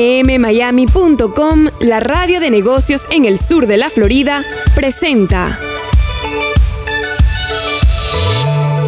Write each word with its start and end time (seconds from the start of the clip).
nmmiami.com, 0.00 1.68
la 1.80 2.00
radio 2.00 2.40
de 2.40 2.50
negocios 2.50 3.06
en 3.10 3.26
el 3.26 3.36
sur 3.36 3.66
de 3.66 3.76
la 3.76 3.90
Florida, 3.90 4.46
presenta 4.74 5.60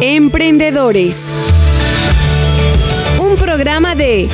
Emprendedores. 0.01 1.27
Un 3.19 3.35
programa 3.35 3.93
de 3.93 4.27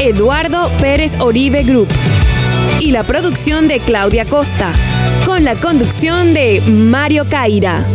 Eduardo 0.00 0.68
Pérez 0.80 1.20
Oribe 1.20 1.62
Group 1.62 1.88
y 2.80 2.90
la 2.90 3.04
producción 3.04 3.68
de 3.68 3.78
Claudia 3.78 4.24
Costa, 4.24 4.72
con 5.24 5.44
la 5.44 5.54
conducción 5.54 6.34
de 6.34 6.60
Mario 6.66 7.26
Caira. 7.28 7.86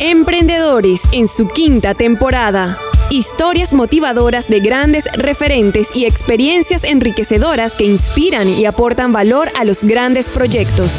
Emprendedores 0.00 1.04
en 1.12 1.28
su 1.28 1.46
quinta 1.46 1.94
temporada. 1.94 2.91
Historias 3.12 3.74
motivadoras 3.74 4.48
de 4.48 4.60
grandes 4.60 5.06
referentes 5.12 5.90
y 5.94 6.06
experiencias 6.06 6.82
enriquecedoras 6.82 7.76
que 7.76 7.84
inspiran 7.84 8.48
y 8.48 8.64
aportan 8.64 9.12
valor 9.12 9.50
a 9.54 9.64
los 9.64 9.84
grandes 9.84 10.30
proyectos. 10.30 10.98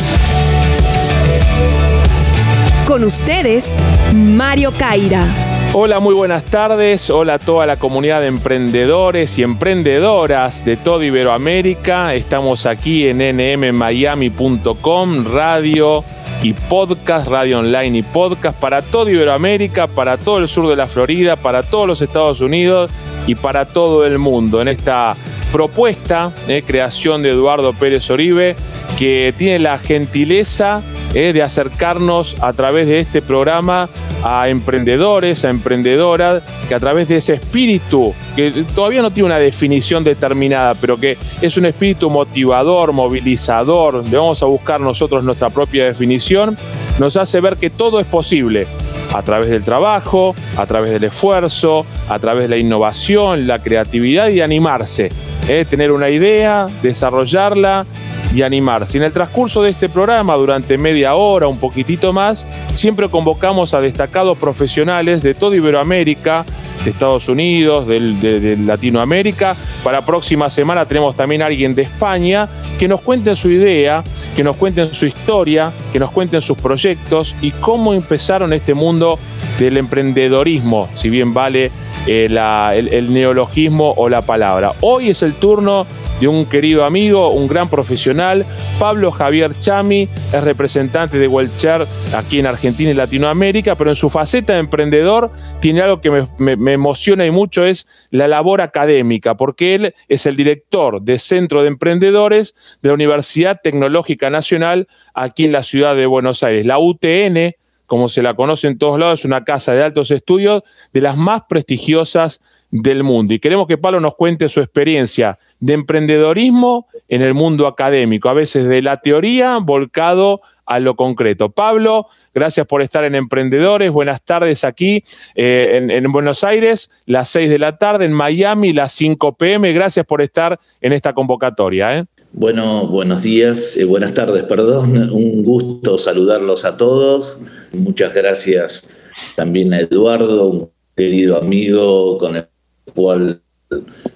Con 2.86 3.04
ustedes, 3.04 3.80
Mario 4.14 4.72
Caira. 4.78 5.26
Hola, 5.74 6.00
muy 6.00 6.14
buenas 6.14 6.44
tardes. 6.44 7.10
Hola 7.10 7.34
a 7.34 7.40
toda 7.40 7.66
la 7.66 7.78
comunidad 7.78 8.22
de 8.22 8.28
emprendedores 8.28 9.40
y 9.40 9.42
emprendedoras 9.42 10.64
de 10.64 10.78
todo 10.78 11.02
Iberoamérica. 11.02 12.14
Estamos 12.14 12.68
aquí 12.68 13.08
en 13.08 13.18
nmmiami.com, 13.58 15.26
radio 15.34 16.04
y 16.44 16.52
podcast, 16.52 17.30
radio 17.30 17.60
online 17.60 18.00
y 18.00 18.04
podcast 18.04 18.60
para 18.60 18.82
todo 18.82 19.10
Iberoamérica, 19.10 19.88
para 19.88 20.18
todo 20.18 20.40
el 20.40 20.50
sur 20.50 20.68
de 20.68 20.76
la 20.76 20.88
Florida, 20.88 21.38
para 21.38 21.64
todos 21.64 21.88
los 21.88 22.02
Estados 22.02 22.42
Unidos 22.42 22.92
y 23.26 23.36
para 23.36 23.64
todo 23.64 24.06
el 24.06 24.20
mundo. 24.20 24.62
En 24.62 24.68
esta 24.68 25.16
propuesta, 25.54 26.34
eh, 26.50 26.62
creación 26.68 27.24
de 27.24 27.30
Eduardo 27.30 27.72
Pérez 27.72 28.10
Oribe, 28.10 28.58
que 29.00 29.34
tiene 29.38 29.58
la 29.60 29.80
gentileza 29.80 30.82
eh, 31.14 31.32
de 31.32 31.42
acercarnos 31.42 32.36
a 32.42 32.52
través 32.52 32.88
de 32.88 33.00
este 33.00 33.22
programa 33.22 33.88
a 34.24 34.48
emprendedores, 34.48 35.44
a 35.46 35.50
emprendedoras, 35.50 36.42
que 36.68 36.76
a 36.76 36.80
través 36.80 37.08
de 37.08 37.18
ese 37.18 37.34
espíritu, 37.34 38.14
que 38.36 38.66
todavía 38.74 39.02
no 39.02 39.12
tiene 39.12 39.28
una 39.28 39.38
definición 39.38 40.04
determinada, 40.04 40.76
pero 40.76 40.98
que 40.98 41.18
es 41.42 41.58
un 41.58 41.66
espíritu 41.66 42.10
motivador, 42.10 42.94
movilizador, 42.94 44.04
le 44.06 44.18
vamos 44.18 44.42
a 44.42 44.46
buscar 44.46 44.80
nosotros 44.80 45.24
nuestra 45.24 45.50
propia 45.50 45.86
definición, 45.86 46.58
nos 47.00 47.18
hace 47.18 47.42
ver 47.42 47.58
que 47.58 47.70
todo 47.70 48.00
es 48.00 48.06
posible 48.06 48.68
a 49.14 49.22
través 49.22 49.50
del 49.50 49.64
trabajo, 49.64 50.36
a 50.58 50.66
través 50.66 50.92
del 50.92 51.04
esfuerzo, 51.04 51.86
a 52.10 52.18
través 52.20 52.44
de 52.44 52.50
la 52.50 52.58
innovación, 52.58 53.46
la 53.46 53.60
creatividad 53.60 54.30
y 54.30 54.42
animarse. 54.42 55.10
¿eh? 55.48 55.66
Tener 55.70 55.92
una 55.92 56.10
idea, 56.10 56.68
desarrollarla 56.82 57.86
y 58.34 58.42
animarse. 58.42 58.98
En 58.98 59.04
el 59.04 59.12
transcurso 59.12 59.62
de 59.62 59.70
este 59.70 59.90
programa, 59.90 60.36
durante 60.36 60.78
media 60.78 61.16
hora, 61.16 61.48
un 61.48 61.60
poquitito 61.60 62.12
más, 62.12 62.48
siempre 62.74 63.10
convocamos 63.10 63.74
a 63.74 63.82
destacados 63.82 64.38
profesionales 64.38 65.22
de 65.22 65.34
toda 65.34 65.56
Iberoamérica, 65.56 66.46
de 66.84 66.92
Estados 66.92 67.30
Unidos, 67.30 67.88
de, 67.88 68.58
Latinoamérica. 68.60 69.56
Para 69.84 70.06
próxima 70.06 70.50
semana 70.50 70.86
tenemos 70.86 71.16
también 71.16 71.42
a 71.42 71.46
alguien 71.46 71.76
de 71.76 71.84
España 71.84 72.48
que 72.78 72.88
nos 72.88 73.02
cuente 73.02 73.36
su 73.36 73.50
idea, 73.50 74.04
que 74.36 74.44
nos 74.44 74.56
cuenten 74.56 74.94
su 74.94 75.06
historia, 75.06 75.72
que 75.92 76.00
nos 76.00 76.12
cuenten 76.12 76.42
sus 76.42 76.58
proyectos 76.58 77.36
y 77.42 77.52
cómo 77.52 77.94
empezaron 77.94 78.52
este 78.54 78.74
mundo 78.74 79.20
del 79.60 79.78
emprendedorismo, 79.78 80.90
si 80.94 81.10
bien 81.10 81.34
vale 81.34 81.72
eh, 82.08 82.26
el, 82.74 83.14
neologismo 83.14 83.94
o 83.96 84.10
la 84.10 84.22
palabra. 84.22 84.74
Hoy 84.82 85.10
es 85.10 85.22
el 85.22 85.36
turno 85.36 85.86
de 86.20 86.28
un 86.28 86.46
querido 86.46 86.86
amigo, 86.86 87.30
un 87.30 87.48
gran 87.48 87.70
profesional, 87.70 88.46
Pablo 88.80 89.12
Javier 89.12 89.52
Chami, 89.60 90.08
es 90.34 90.44
representante 90.44 91.18
de 91.18 91.28
Welcher 91.28 91.86
aquí 92.14 92.40
en 92.40 92.48
Argentina 92.48 92.92
y 92.92 92.94
Latinoamérica, 92.94 93.76
pero 93.76 93.90
en 93.90 93.96
su 93.96 94.10
faceta 94.10 94.54
de 94.54 94.60
emprendedor 94.60 95.32
tiene 95.60 95.82
algo 95.82 96.02
que 96.02 96.26
me, 96.38 96.74
emociona 96.74 97.26
y 97.26 97.32
mucho, 97.32 97.66
es 97.66 97.88
la 98.10 98.28
labor 98.28 98.62
académica, 98.62 99.36
porque 99.36 99.76
él 99.76 99.96
es 100.08 100.26
el 100.26 100.36
director 100.36 101.02
de 101.02 101.20
Centro 101.20 101.62
de 101.62 101.68
Emprendedores 101.68 102.56
de 102.82 102.90
la 102.90 102.96
Universidad 102.96 103.60
Tecnológica 103.64 104.30
Nacional 104.30 104.88
aquí 105.14 105.46
en 105.46 105.52
la 105.52 105.64
ciudad 105.64 105.96
de 105.96 106.06
Buenos 106.06 106.44
Aires, 106.44 106.66
la 106.66 106.80
UTN, 106.80 107.56
como 107.86 108.10
se 108.10 108.24
la 108.24 108.34
conoce 108.34 108.68
en 108.68 108.78
todos 108.78 109.00
lados, 109.00 109.20
es 109.20 109.26
una 109.26 109.44
casa 109.44 109.74
de 109.74 109.84
altos 109.84 110.10
estudios 110.12 110.64
de 110.94 111.02
las 111.02 111.18
más 111.18 111.44
prestigiosas 111.48 112.42
del 112.72 113.04
mundo. 113.04 113.34
Y 113.36 113.40
queremos 113.40 113.68
que 113.68 113.78
Pablo 113.78 114.00
nos 114.00 114.16
cuente 114.16 114.50
su 114.50 114.60
experiencia 114.60 115.38
de 115.64 115.74
emprendedorismo 115.76 116.88
en 117.08 117.22
el 117.22 117.34
mundo 117.34 117.68
académico, 117.68 118.28
a 118.28 118.34
veces 118.34 118.68
de 118.68 118.82
la 118.82 119.00
teoría 119.00 119.60
volcado 119.60 120.42
a 120.66 120.82
lo 120.82 120.98
concreto. 120.98 121.52
Pablo, 121.52 122.08
gracias 122.36 122.68
por 122.68 122.82
estar 122.82 123.06
en 123.06 123.16
Emprendedores. 123.16 123.90
Buenas 123.90 124.22
tardes 124.24 124.66
aquí 124.66 125.06
eh, 125.36 125.88
en, 125.90 126.12
Buenos 126.12 126.44
Aires, 126.44 126.92
las 127.06 127.30
6 127.30 127.50
de 127.50 127.60
la 127.60 127.78
tarde, 127.78 128.04
en 128.04 128.12
Miami, 128.12 128.74
las 128.74 128.92
5 128.92 129.38
pm. 129.38 129.72
Gracias 129.72 130.06
por 130.06 130.22
estar 130.22 130.60
en 130.82 130.92
esta 130.92 131.14
convocatoria. 131.14 131.98
¿eh? 131.98 132.06
Bueno, 132.34 132.88
buenos 132.88 133.24
días, 133.24 133.78
eh, 133.78 133.86
buenas 133.86 134.14
tardes, 134.14 134.44
perdón. 134.44 135.12
Un 135.12 135.44
gusto 135.44 135.98
saludarlos 135.98 136.66
a 136.66 136.76
todos. 136.76 137.40
Muchas 137.72 138.14
gracias 138.14 138.98
también 139.38 139.74
a 139.74 139.80
Eduardo, 139.80 140.48
un 140.48 140.70
querido 140.94 141.38
amigo 141.38 142.18
con 142.18 142.36
el 142.36 142.48
cual 142.94 143.43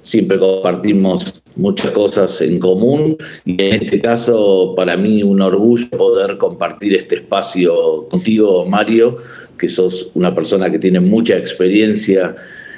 siempre 0.01 0.40
compartimos 0.40 1.41
muchas 1.56 1.91
cosas 1.91 2.41
en 2.41 2.59
común 2.59 3.18
y 3.45 3.62
en 3.62 3.84
este 3.84 4.00
caso 4.00 4.73
para 4.75 4.95
mí 4.95 5.23
un 5.23 5.41
orgullo 5.41 5.90
poder 5.90 6.38
compartir 6.38 6.95
este 6.95 7.16
espacio 7.16 8.07
contigo, 8.09 8.66
Mario, 8.66 9.18
que 9.57 9.69
sos 9.69 10.12
una 10.13 10.34
persona 10.34 10.69
que 10.69 10.79
tiene 10.79 11.00
mucha 11.00 11.38
experiencia 11.38 12.35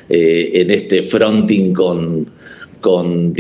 eh, 0.09 0.51
en 0.55 0.71
este 0.71 1.03
fronting 1.03 1.73
con, 1.73 2.25
con, 2.79 3.33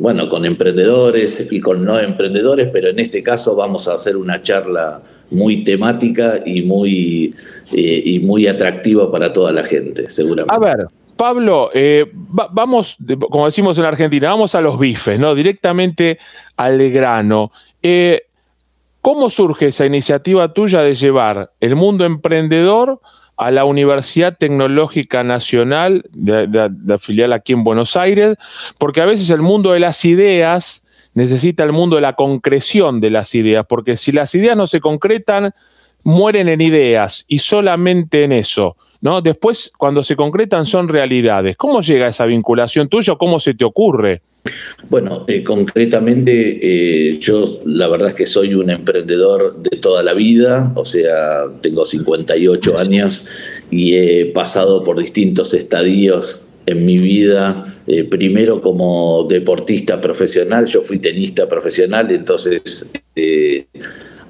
bueno, 0.00 0.28
con 0.28 0.44
emprendedores 0.44 1.46
y 1.50 1.60
con 1.60 1.84
no 1.84 1.98
emprendedores, 1.98 2.70
pero 2.72 2.88
en 2.88 3.00
este 3.00 3.22
caso 3.22 3.56
vamos 3.56 3.88
a 3.88 3.94
hacer 3.94 4.16
una 4.16 4.40
charla 4.40 5.02
muy 5.30 5.64
temática 5.64 6.42
y 6.44 6.62
muy, 6.62 7.34
eh, 7.72 8.02
y 8.04 8.20
muy 8.20 8.46
atractiva 8.46 9.10
para 9.10 9.32
toda 9.32 9.52
la 9.52 9.64
gente, 9.64 10.08
seguramente. 10.08 10.54
A 10.54 10.58
ver, 10.58 10.86
Pablo, 11.16 11.70
eh, 11.74 12.10
vamos, 12.12 12.96
como 13.30 13.46
decimos 13.46 13.78
en 13.78 13.84
Argentina, 13.84 14.28
vamos 14.28 14.54
a 14.54 14.60
los 14.60 14.78
bifes, 14.78 15.18
¿no? 15.18 15.34
Directamente 15.34 16.18
al 16.56 16.90
grano. 16.90 17.52
Eh, 17.82 18.22
¿Cómo 19.00 19.28
surge 19.28 19.66
esa 19.66 19.84
iniciativa 19.84 20.52
tuya 20.54 20.80
de 20.80 20.94
llevar 20.94 21.52
el 21.60 21.76
mundo 21.76 22.06
emprendedor 22.06 23.00
a 23.36 23.50
la 23.50 23.66
Universidad 23.66 24.36
Tecnológica 24.38 25.22
Nacional, 25.22 26.06
de, 26.10 26.98
filial 26.98 27.34
aquí 27.34 27.52
en 27.52 27.64
Buenos 27.64 27.96
Aires? 27.96 28.36
Porque 28.78 29.02
a 29.02 29.06
veces 29.06 29.28
el 29.28 29.42
mundo 29.42 29.72
de 29.72 29.80
las 29.80 30.04
ideas 30.06 30.86
necesita 31.12 31.64
el 31.64 31.72
mundo 31.72 31.96
de 31.96 32.02
la 32.02 32.14
concreción 32.14 33.02
de 33.02 33.10
las 33.10 33.34
ideas, 33.34 33.66
porque 33.68 33.98
si 33.98 34.10
las 34.10 34.34
ideas 34.34 34.56
no 34.56 34.66
se 34.66 34.80
concretan, 34.80 35.54
mueren 36.02 36.48
en 36.48 36.62
ideas 36.62 37.26
y 37.28 37.40
solamente 37.40 38.24
en 38.24 38.32
eso. 38.32 38.76
¿No? 39.04 39.20
Después, 39.20 39.70
cuando 39.76 40.02
se 40.02 40.16
concretan, 40.16 40.64
son 40.64 40.88
realidades. 40.88 41.58
¿Cómo 41.58 41.82
llega 41.82 42.08
esa 42.08 42.24
vinculación 42.24 42.88
tuya 42.88 43.14
cómo 43.16 43.38
se 43.38 43.52
te 43.52 43.62
ocurre? 43.62 44.22
Bueno, 44.88 45.26
eh, 45.28 45.44
concretamente 45.44 47.10
eh, 47.12 47.18
yo 47.18 47.60
la 47.66 47.88
verdad 47.88 48.10
es 48.10 48.14
que 48.14 48.26
soy 48.26 48.54
un 48.54 48.70
emprendedor 48.70 49.58
de 49.62 49.76
toda 49.76 50.02
la 50.02 50.14
vida, 50.14 50.72
o 50.74 50.86
sea, 50.86 51.44
tengo 51.60 51.84
58 51.84 52.78
años 52.78 53.26
y 53.70 53.94
he 53.94 54.26
pasado 54.26 54.82
por 54.84 54.98
distintos 54.98 55.52
estadios 55.52 56.46
en 56.64 56.86
mi 56.86 56.96
vida. 56.96 57.74
Eh, 57.86 58.04
primero 58.04 58.62
como 58.62 59.26
deportista 59.28 60.00
profesional, 60.00 60.64
yo 60.64 60.80
fui 60.80 60.98
tenista 60.98 61.46
profesional, 61.46 62.10
entonces 62.10 62.86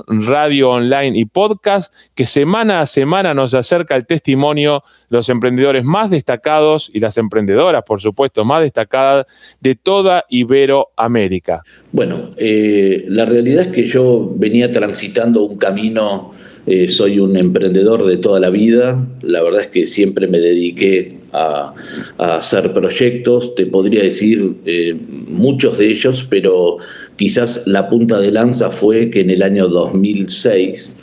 radio 0.07 0.71
online 0.71 1.19
y 1.19 1.25
podcast, 1.25 1.93
que 2.15 2.25
semana 2.27 2.79
a 2.81 2.87
semana 2.87 3.35
nos 3.35 3.55
acerca 3.55 3.97
el 3.97 4.07
testimonio 4.07 4.85
de 5.11 5.17
los 5.17 5.29
emprendedores 5.29 5.83
más 5.83 6.11
destacados 6.11 6.89
y 6.95 7.01
las 7.01 7.19
emprendedoras, 7.19 7.83
por 7.83 8.01
supuesto, 8.01 8.45
más 8.45 8.63
destacadas 8.63 9.27
de 9.61 9.75
toda 9.75 10.25
Iberoamérica. 10.29 11.65
Bueno, 11.91 12.31
eh, 12.37 13.07
la 13.09 13.25
realidad 13.25 13.63
es 13.67 13.73
que 13.73 13.87
yo 13.87 14.31
venía 14.37 14.71
transitando 14.71 15.43
un 15.43 15.59
camino 15.59 16.33
eh, 16.67 16.89
soy 16.89 17.19
un 17.19 17.37
emprendedor 17.37 18.07
de 18.07 18.19
toda 18.19 18.39
la 18.39 18.51
vida, 18.51 19.05
la 19.23 19.43
verdad 19.43 19.63
es 19.63 19.69
que 19.69 19.87
siempre 19.87 20.29
me 20.29 20.39
dediqué 20.39 21.19
a, 21.33 21.75
hacer 22.19 22.73
proyectos, 22.73 23.55
te 23.55 23.67
podría 23.67 24.03
decir 24.03 24.55
eh, 24.65 24.95
muchos 25.29 25.79
de 25.79 25.89
ellos, 25.89 26.27
pero 26.29 26.77
quizás 27.17 27.67
la 27.67 27.89
punta 27.89 28.21
de 28.21 28.31
lanza 28.31 28.71
fue 28.71 29.11
que 29.11 29.23
en 29.23 29.31
el 29.31 29.43
año 29.43 29.67
2006 29.69 31.01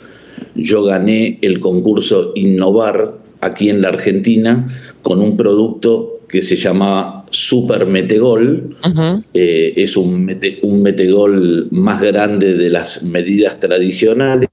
yo 0.54 0.82
gané 0.82 1.38
el 1.42 1.60
concurso 1.60 2.32
Innovar 2.36 3.18
aquí 3.40 3.68
en 3.68 3.82
la 3.82 3.88
Argentina 3.88 4.68
con 5.02 5.20
un 5.20 5.36
producto 5.36 6.20
que 6.28 6.42
se 6.42 6.56
llamaba 6.56 7.26
Super 7.30 7.86
Metegol. 7.86 8.76
Eh, 9.34 9.74
es 9.76 9.96
un, 9.96 10.38
un 10.62 10.82
metegol 10.82 11.68
más 11.70 12.00
grande 12.00 12.54
de 12.54 12.70
las 12.70 13.02
medidas 13.02 13.58
tradicionales 13.58 14.48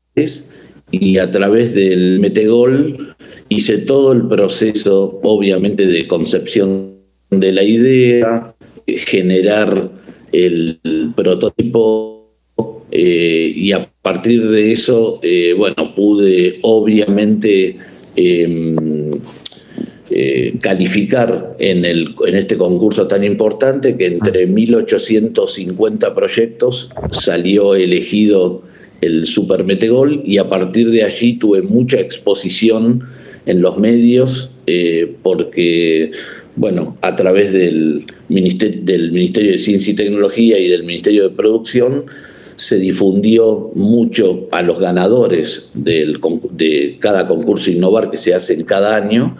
y 0.92 1.18
a 1.18 1.30
través 1.31 1.74
del 1.74 2.19
Metegol 2.19 3.16
hice 3.50 3.80
todo 3.80 4.13
el 4.13 4.28
proceso, 4.28 5.19
obviamente, 5.24 5.86
de 5.86 6.07
concepción 6.07 6.98
de 7.30 7.51
la 7.51 7.63
idea, 7.63 8.56
generar 8.86 9.92
el 10.31 10.80
prototipo 11.16 12.18
eh, 12.92 13.54
y 13.56 13.72
a 13.74 13.89
partir 14.01 14.48
de 14.48 14.72
eso, 14.72 15.19
eh, 15.22 15.54
bueno, 15.57 15.94
pude 15.94 16.60
obviamente 16.62 17.78
em, 18.16 19.12
eh, 20.10 20.54
calificar 20.62 21.57
en, 21.60 21.83
el, 21.83 22.16
en 22.25 22.36
este 22.36 22.57
concurso 22.57 23.07
tan 23.07 23.25
importante 23.25 23.98
que 23.98 24.06
entre 24.06 24.48
1.850 24.48 26.16
proyectos 26.16 26.90
salió 27.12 27.75
elegido 27.75 28.63
el 29.02 29.28
Super 29.28 29.64
Metegol 29.64 30.22
y 30.26 30.38
a 30.38 30.50
partir 30.50 30.90
de 30.90 31.04
allí 31.04 31.34
tuve 31.34 31.62
mucha 31.62 32.00
exposición 32.00 33.04
en 33.46 33.62
los 33.62 33.78
medios 33.78 34.52
eh, 34.66 35.16
porque, 35.24 36.12
bueno, 36.56 36.98
a 37.02 37.16
través 37.16 37.54
del 37.54 38.04
Ministerio, 38.28 38.82
del 38.84 39.12
Ministerio 39.12 39.52
de 39.52 39.58
Ciencia 39.58 39.94
y 39.94 39.96
Tecnología 39.96 40.60
y 40.60 40.68
del 40.68 40.84
Ministerio 40.84 41.24
de 41.24 41.36
Producción 41.36 42.06
se 42.57 42.80
difundió 42.80 43.69
mucho 43.75 44.48
a 44.51 44.63
los 44.63 44.80
ganadores 44.80 45.69
del, 45.75 46.19
de 46.50 46.98
cada 47.00 47.27
concurso 47.27 47.69
Innovar 47.69 48.09
que 48.09 48.18
se 48.18 48.33
hace 48.33 48.56
en 48.56 48.63
cada 48.63 48.95
año. 48.95 49.38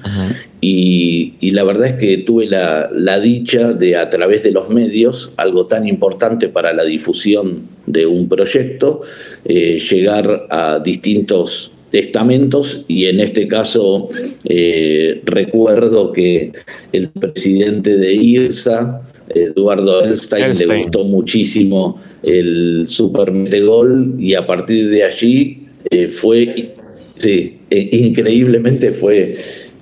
Y, 0.62 1.34
la 1.52 1.64
verdad 1.64 1.88
es 1.88 1.94
que 1.94 2.20
tuve 2.20 2.46
la, 2.46 3.20
dicha 3.20 3.74
de 3.74 3.98
a 3.98 4.10
través 4.12 4.44
de 4.44 4.52
los 4.52 4.70
medios, 4.70 5.32
algo 5.36 5.66
tan 5.66 5.88
importante 5.88 6.48
para 6.48 6.74
la 6.74 6.84
difusión 6.84 7.64
de 7.88 8.06
un 8.06 8.30
proyecto, 8.30 9.02
eh, 9.46 9.80
llegar 9.80 10.46
a 10.52 10.80
distintos 10.80 11.72
estamentos 11.92 12.86
y 12.88 13.06
en 13.06 13.22
este 13.22 13.48
caso 13.48 14.10
eh, 14.44 15.22
recuerdo 15.26 16.12
que 16.12 16.52
el 16.92 17.10
presidente 17.10 17.98
de 17.98 18.14
IRSA, 18.14 19.02
Eduardo 19.30 20.04
Elstein, 20.04 20.54
le 20.54 20.84
gustó 20.84 21.04
muchísimo 21.04 22.00
el 22.24 22.86
Super 22.88 23.32
Metegol 23.32 24.16
y 24.18 24.34
a 24.34 24.46
partir 24.46 24.90
de 24.90 25.04
allí 25.04 25.68
eh, 25.90 26.10
fue, 26.10 26.74
sí, 27.18 27.60
eh, 27.70 27.90
increíblemente 27.92 28.92
fue 28.92 29.38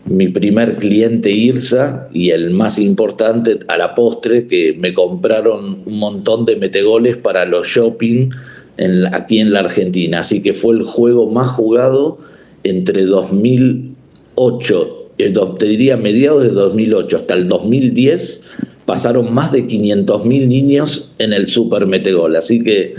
mi 0.06 0.27
primer 0.27 0.77
cliente 0.77 1.32
IRSA 1.32 2.10
y 2.13 2.30
el 2.30 2.51
más 2.51 2.77
importante 2.77 3.60
a 3.68 3.77
la 3.77 3.96
postre 3.96 4.46
que 4.46 4.74
me 4.74 4.94
compraron 4.94 5.80
un 5.86 6.00
montón 6.00 6.46
de 6.46 6.58
metegoles 6.58 7.18
para 7.18 7.46
los 7.46 7.68
shopping 7.68 8.30
en, 8.77 9.13
aquí 9.13 9.39
en 9.39 9.51
la 9.51 9.62
Argentina. 9.62 10.20
Así 10.20 10.44
que 10.44 10.54
fue 10.54 10.75
el 10.75 10.84
juego 10.84 11.32
más 11.32 11.50
jugado 11.50 12.20
entre 12.63 13.06
2008, 13.06 15.12
eh, 15.18 15.34
te 15.58 15.65
diría 15.65 15.98
mediados 15.98 16.44
de 16.44 16.50
2008 16.50 17.18
hasta 17.18 17.34
el 17.34 17.48
2010 17.48 18.44
pasaron 18.86 19.34
más 19.34 19.51
de 19.51 19.68
500.000 19.68 20.48
niños 20.48 21.13
en 21.18 21.34
el 21.34 21.50
Super 21.50 21.86
Metegol. 21.86 22.36
Así 22.36 22.63
que 22.63 22.96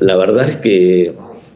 la 0.00 0.16
verdad 0.16 0.48
es 0.48 0.56
que, 0.56 1.14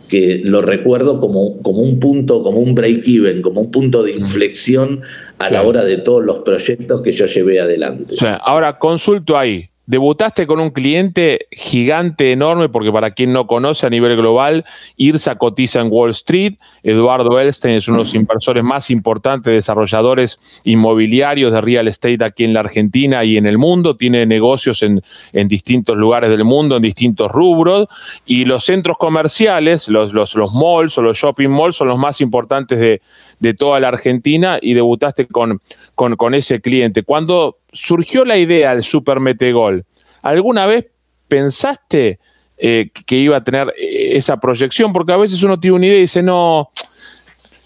que 0.08 0.40
lo 0.44 0.62
recuerdo 0.62 1.20
como, 1.20 1.60
como, 1.62 1.80
un 1.80 1.98
punto, 1.98 2.42
como 2.42 2.60
un 2.60 2.74
break-even, 2.74 3.42
como 3.42 3.60
un 3.60 3.70
punto 3.70 4.02
de 4.02 4.12
inflexión 4.12 5.00
a 5.38 5.50
la 5.50 5.62
hora 5.62 5.84
de 5.84 5.98
todos 5.98 6.24
los 6.24 6.38
proyectos 6.38 7.02
que 7.02 7.12
yo 7.12 7.26
llevé 7.26 7.60
adelante. 7.60 8.14
ahora 8.42 8.78
consulto 8.78 9.36
ahí. 9.36 9.68
Debutaste 9.86 10.48
con 10.48 10.58
un 10.58 10.70
cliente 10.70 11.46
gigante, 11.52 12.32
enorme, 12.32 12.68
porque 12.68 12.90
para 12.90 13.12
quien 13.12 13.32
no 13.32 13.46
conoce 13.46 13.86
a 13.86 13.90
nivel 13.90 14.16
global, 14.16 14.64
IRSA 14.96 15.36
cotiza 15.36 15.80
en 15.80 15.88
Wall 15.92 16.10
Street, 16.10 16.54
Eduardo 16.82 17.38
Elstein 17.38 17.76
es 17.76 17.86
uno 17.86 17.98
de 17.98 18.02
los 18.04 18.14
inversores 18.14 18.64
más 18.64 18.90
importantes, 18.90 19.52
desarrolladores 19.52 20.40
inmobiliarios 20.64 21.52
de 21.52 21.60
real 21.60 21.86
estate 21.86 22.24
aquí 22.24 22.42
en 22.42 22.52
la 22.52 22.60
Argentina 22.60 23.22
y 23.24 23.36
en 23.36 23.46
el 23.46 23.58
mundo, 23.58 23.96
tiene 23.96 24.26
negocios 24.26 24.82
en, 24.82 25.02
en 25.32 25.46
distintos 25.46 25.96
lugares 25.96 26.30
del 26.30 26.44
mundo, 26.44 26.76
en 26.76 26.82
distintos 26.82 27.30
rubros, 27.30 27.86
y 28.24 28.44
los 28.44 28.64
centros 28.64 28.98
comerciales, 28.98 29.88
los, 29.88 30.12
los, 30.12 30.34
los 30.34 30.52
malls 30.52 30.98
o 30.98 31.02
los 31.02 31.16
shopping 31.16 31.48
malls 31.48 31.76
son 31.76 31.86
los 31.86 31.98
más 31.98 32.20
importantes 32.20 32.80
de, 32.80 33.00
de 33.38 33.54
toda 33.54 33.80
la 33.80 33.88
Argentina 33.88 34.58
y 34.60 34.74
debutaste 34.74 35.26
con, 35.26 35.60
con, 35.94 36.34
ese 36.34 36.60
cliente. 36.60 37.02
Cuando 37.02 37.58
surgió 37.72 38.24
la 38.24 38.38
idea 38.38 38.72
del 38.72 38.82
Super 38.82 39.20
Metegol, 39.20 39.84
¿alguna 40.22 40.66
vez 40.66 40.86
pensaste 41.28 42.18
eh, 42.58 42.90
que 43.06 43.16
iba 43.16 43.36
a 43.36 43.44
tener 43.44 43.72
eh, 43.76 44.16
esa 44.16 44.38
proyección? 44.38 44.92
Porque 44.92 45.12
a 45.12 45.16
veces 45.16 45.42
uno 45.42 45.60
tiene 45.60 45.76
una 45.76 45.86
idea 45.86 45.98
y 45.98 46.02
dice, 46.02 46.22
no, 46.22 46.70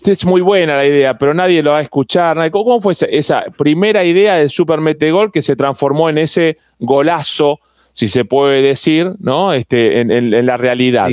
es 0.07 0.25
muy 0.25 0.41
buena 0.41 0.77
la 0.77 0.87
idea, 0.87 1.19
pero 1.19 1.35
nadie 1.35 1.62
lo 1.62 1.73
va 1.73 1.79
a 1.79 1.83
escuchar. 1.83 2.50
¿Cómo 2.50 2.81
fue 2.81 2.95
esa, 3.11 3.45
primera 3.57 4.05
idea 4.05 4.37
del 4.37 4.50
Super 4.50 4.81
Metegol 4.81 5.31
que 5.31 5.43
se 5.43 5.57
transformó 5.57 6.09
en 6.09 6.19
ese 6.19 6.59
golazo, 6.79 7.61
si 7.93 8.09
se 8.09 8.25
puede 8.25 8.62
decir, 8.62 9.12
¿no? 9.21 9.53
Este, 9.53 10.00
en, 10.00 10.47
la 10.47 10.57
realidad. 10.57 11.11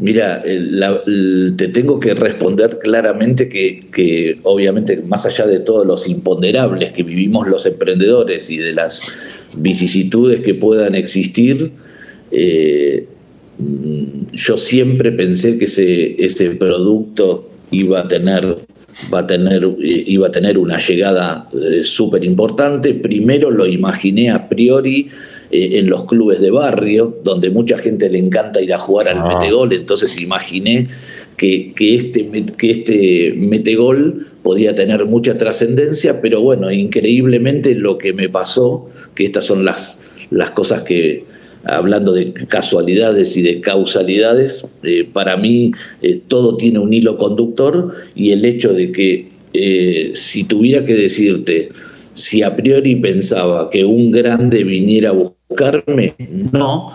Mira, 0.00 0.42
te 0.42 1.68
tengo 1.68 1.98
que 1.98 2.14
responder 2.14 2.78
claramente 2.78 3.48
que, 3.48 4.38
obviamente 4.44 4.98
más 4.98 5.26
allá 5.26 5.44
de 5.44 5.58
todos 5.58 5.84
los 5.84 6.08
imponderables 6.08 6.92
que 6.92 7.02
vivimos 7.02 7.48
los 7.48 7.66
emprendedores 7.66 8.48
y 8.48 8.58
de 8.58 8.72
las 8.72 9.02
vicisitudes 9.56 10.40
que 10.40 10.54
puedan 10.54 10.94
existir, 10.94 11.72
eh, 12.30 13.08
yo 14.32 14.56
siempre 14.56 15.10
pensé 15.10 15.58
que 15.58 15.64
ese, 15.64 16.24
ese 16.24 16.50
producto 16.50 17.50
iba 17.72 18.00
a 18.00 18.06
tener 18.06 18.58
va 19.12 19.20
a 19.20 19.26
tener, 19.26 19.64
eh, 19.64 20.04
iba 20.06 20.28
a 20.28 20.30
tener 20.32 20.58
una 20.58 20.78
llegada 20.78 21.48
eh, 21.52 21.84
súper 21.84 22.24
importante. 22.24 22.94
Primero 22.94 23.50
lo 23.50 23.66
imaginé 23.66 24.30
a 24.30 24.48
priori 24.48 25.08
eh, 25.50 25.78
en 25.78 25.88
los 25.88 26.04
clubes 26.04 26.40
de 26.40 26.50
barrio, 26.50 27.18
donde 27.24 27.48
mucha 27.48 27.78
gente 27.78 28.10
le 28.10 28.18
encanta 28.18 28.60
ir 28.60 28.74
a 28.74 28.78
jugar 28.78 29.08
al 29.08 29.18
ah. 29.18 29.28
metegol, 29.28 29.72
entonces 29.72 30.20
imaginé 30.20 30.88
que, 31.38 31.72
que, 31.74 31.94
este, 31.94 32.28
que 32.58 32.70
este 32.70 33.32
metegol 33.34 34.26
podía 34.42 34.74
tener 34.74 35.06
mucha 35.06 35.38
trascendencia, 35.38 36.20
pero 36.20 36.42
bueno, 36.42 36.70
increíblemente 36.70 37.74
lo 37.74 37.96
que 37.96 38.12
me 38.12 38.28
pasó, 38.28 38.90
que 39.14 39.24
estas 39.24 39.46
son 39.46 39.64
las, 39.64 40.02
las 40.30 40.50
cosas 40.50 40.82
que, 40.82 41.24
hablando 41.64 42.12
de 42.12 42.34
casualidades 42.34 43.36
y 43.38 43.42
de 43.42 43.62
causalidades, 43.62 44.66
eh, 44.82 45.08
para 45.10 45.38
mí 45.38 45.72
eh, 46.02 46.20
todo 46.28 46.58
tiene 46.58 46.78
un 46.78 46.92
hilo 46.92 47.16
conductor 47.16 47.94
y 48.14 48.32
el 48.32 48.44
hecho 48.44 48.74
de 48.74 48.92
que 48.92 49.38
si 50.14 50.44
tuviera 50.44 50.84
que 50.84 50.94
decirte, 50.94 51.70
si 52.18 52.42
a 52.42 52.54
priori 52.54 52.96
pensaba 52.96 53.70
que 53.70 53.84
un 53.84 54.10
grande 54.10 54.64
viniera 54.64 55.10
a 55.10 55.12
buscarme, 55.12 56.14
no, 56.52 56.92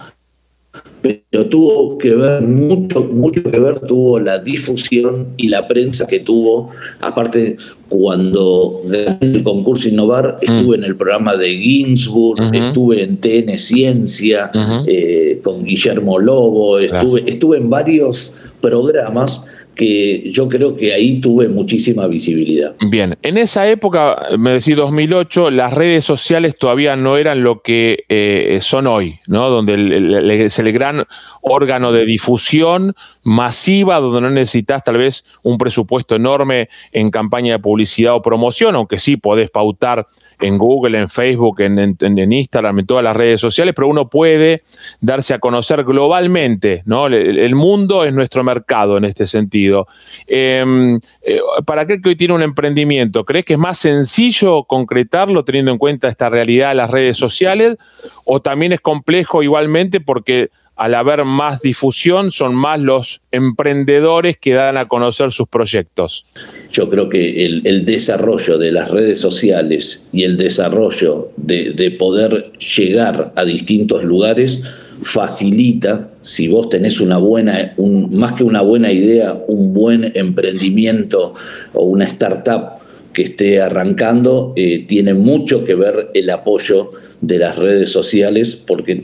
pero 1.01 1.45
tuvo 1.47 1.97
que 1.97 2.13
ver, 2.13 2.41
mucho, 2.41 3.05
mucho 3.05 3.41
que 3.41 3.57
ver 3.57 3.79
tuvo 3.79 4.19
la 4.19 4.39
difusión 4.39 5.27
y 5.37 5.47
la 5.47 5.65
prensa 5.65 6.07
que 6.07 6.19
tuvo. 6.19 6.71
Aparte, 6.99 7.55
cuando 7.87 8.69
gané 8.85 9.17
el 9.21 9.43
concurso 9.43 9.87
Innovar, 9.87 10.39
mm. 10.41 10.51
estuve 10.51 10.75
en 10.75 10.83
el 10.83 10.97
programa 10.97 11.37
de 11.37 11.55
Ginsburg, 11.55 12.53
estuve 12.53 13.03
en 13.03 13.15
TN 13.15 13.57
Ciencia 13.57 14.51
eh, 14.85 15.39
con 15.41 15.63
Guillermo 15.63 16.19
Lobo, 16.19 16.79
estuve, 16.79 17.23
estuve 17.27 17.57
en 17.57 17.69
varios 17.69 18.35
programas 18.59 19.45
que 19.75 20.29
yo 20.29 20.47
creo 20.47 20.75
que 20.75 20.93
ahí 20.93 21.19
tuve 21.19 21.47
muchísima 21.47 22.07
visibilidad. 22.07 22.75
Bien, 22.89 23.17
en 23.21 23.37
esa 23.37 23.69
época, 23.69 24.27
me 24.37 24.51
decís 24.51 24.75
2008, 24.75 25.51
las 25.51 25.73
redes 25.73 26.05
sociales 26.05 26.57
todavía 26.57 26.95
no 26.95 27.17
eran 27.17 27.43
lo 27.43 27.61
que 27.61 28.05
eh, 28.09 28.59
son 28.61 28.87
hoy, 28.87 29.19
¿no? 29.27 29.49
Donde 29.49 30.45
es 30.45 30.59
el 30.59 30.71
gran 30.71 31.05
órgano 31.41 31.91
de 31.91 32.05
difusión 32.05 32.95
masiva, 33.23 33.99
donde 33.99 34.21
no 34.21 34.29
necesitas 34.29 34.83
tal 34.83 34.97
vez 34.97 35.25
un 35.43 35.57
presupuesto 35.57 36.15
enorme 36.15 36.69
en 36.91 37.09
campaña 37.09 37.53
de 37.53 37.59
publicidad 37.59 38.15
o 38.15 38.21
promoción, 38.21 38.75
aunque 38.75 38.99
sí 38.99 39.17
podés 39.17 39.49
pautar 39.49 40.07
en 40.39 40.57
Google, 40.57 40.99
en 40.99 41.09
Facebook, 41.09 41.61
en, 41.61 42.33
Instagram, 42.33 42.79
en 42.79 42.85
todas 42.85 43.03
las 43.03 43.15
redes 43.15 43.39
sociales, 43.39 43.73
pero 43.75 43.87
uno 43.87 44.09
puede 44.09 44.63
darse 45.01 45.33
a 45.33 45.39
conocer 45.39 45.83
globalmente, 45.83 46.83
¿no? 46.85 47.07
El, 47.07 47.55
mundo 47.55 48.03
es 48.03 48.13
nuestro 48.13 48.43
mercado 48.43 48.97
en 48.97 49.05
este 49.05 49.27
sentido. 49.27 49.87
Em, 50.27 50.99
eh, 51.21 51.39
para 51.65 51.83
aquel 51.83 52.01
que 52.01 52.09
hoy 52.09 52.15
tiene 52.15 52.33
un 52.33 52.41
emprendimiento, 52.41 53.25
¿crees 53.25 53.45
que 53.45 53.53
es 53.53 53.59
más 53.59 53.77
sencillo 53.77 54.63
concretarlo 54.63 55.43
teniendo 55.43 55.71
en 55.71 55.77
cuenta 55.77 56.07
esta 56.07 56.29
realidad 56.29 56.69
de 56.69 56.75
las 56.75 56.91
redes 56.91 57.17
sociales? 57.17 57.77
¿O 58.25 58.41
también 58.41 58.71
es 58.71 58.81
complejo 58.81 59.43
igualmente 59.43 59.99
porque 59.99 60.49
al 60.75 60.95
haber 60.95 61.23
más 61.23 61.61
difusión, 61.61 62.31
son 62.31 62.55
más 62.55 62.79
los 62.79 63.21
emprendedores 63.31 64.37
que 64.37 64.53
dan 64.53 64.77
a 64.77 64.87
conocer 64.87 65.31
sus 65.31 65.47
proyectos. 65.47 66.25
Yo 66.71 66.89
creo 66.89 67.09
que 67.09 67.45
el, 67.45 67.85
desarrollo 67.85 68.57
de 68.57 68.71
las 68.71 68.89
redes 68.89 69.19
sociales 69.19 70.05
y 70.11 70.23
el 70.23 70.37
desarrollo 70.37 71.29
de, 71.37 71.95
poder 71.99 72.53
llegar 72.53 73.33
a 73.35 73.45
distintos 73.45 74.03
lugares 74.03 74.63
facilita, 75.03 76.09
si 76.21 76.47
vos 76.47 76.69
tenés 76.69 76.99
una 76.99 77.17
buena, 77.17 77.73
más 78.09 78.33
que 78.33 78.43
una 78.43 78.61
buena 78.61 78.91
idea, 78.91 79.37
un 79.47 79.73
buen 79.73 80.11
emprendimiento 80.15 81.33
o 81.73 81.83
una 81.83 82.05
startup 82.05 82.82
que 83.13 83.23
esté 83.23 83.61
arrancando, 83.61 84.53
eh, 84.55 84.85
tiene 84.87 85.13
mucho 85.13 85.63
que 85.63 85.75
ver 85.75 86.09
el 86.13 86.29
apoyo 86.29 86.91
de 87.23 87.39
las 87.39 87.57
redes 87.57 87.89
sociales 87.89 88.53
porque 88.53 88.95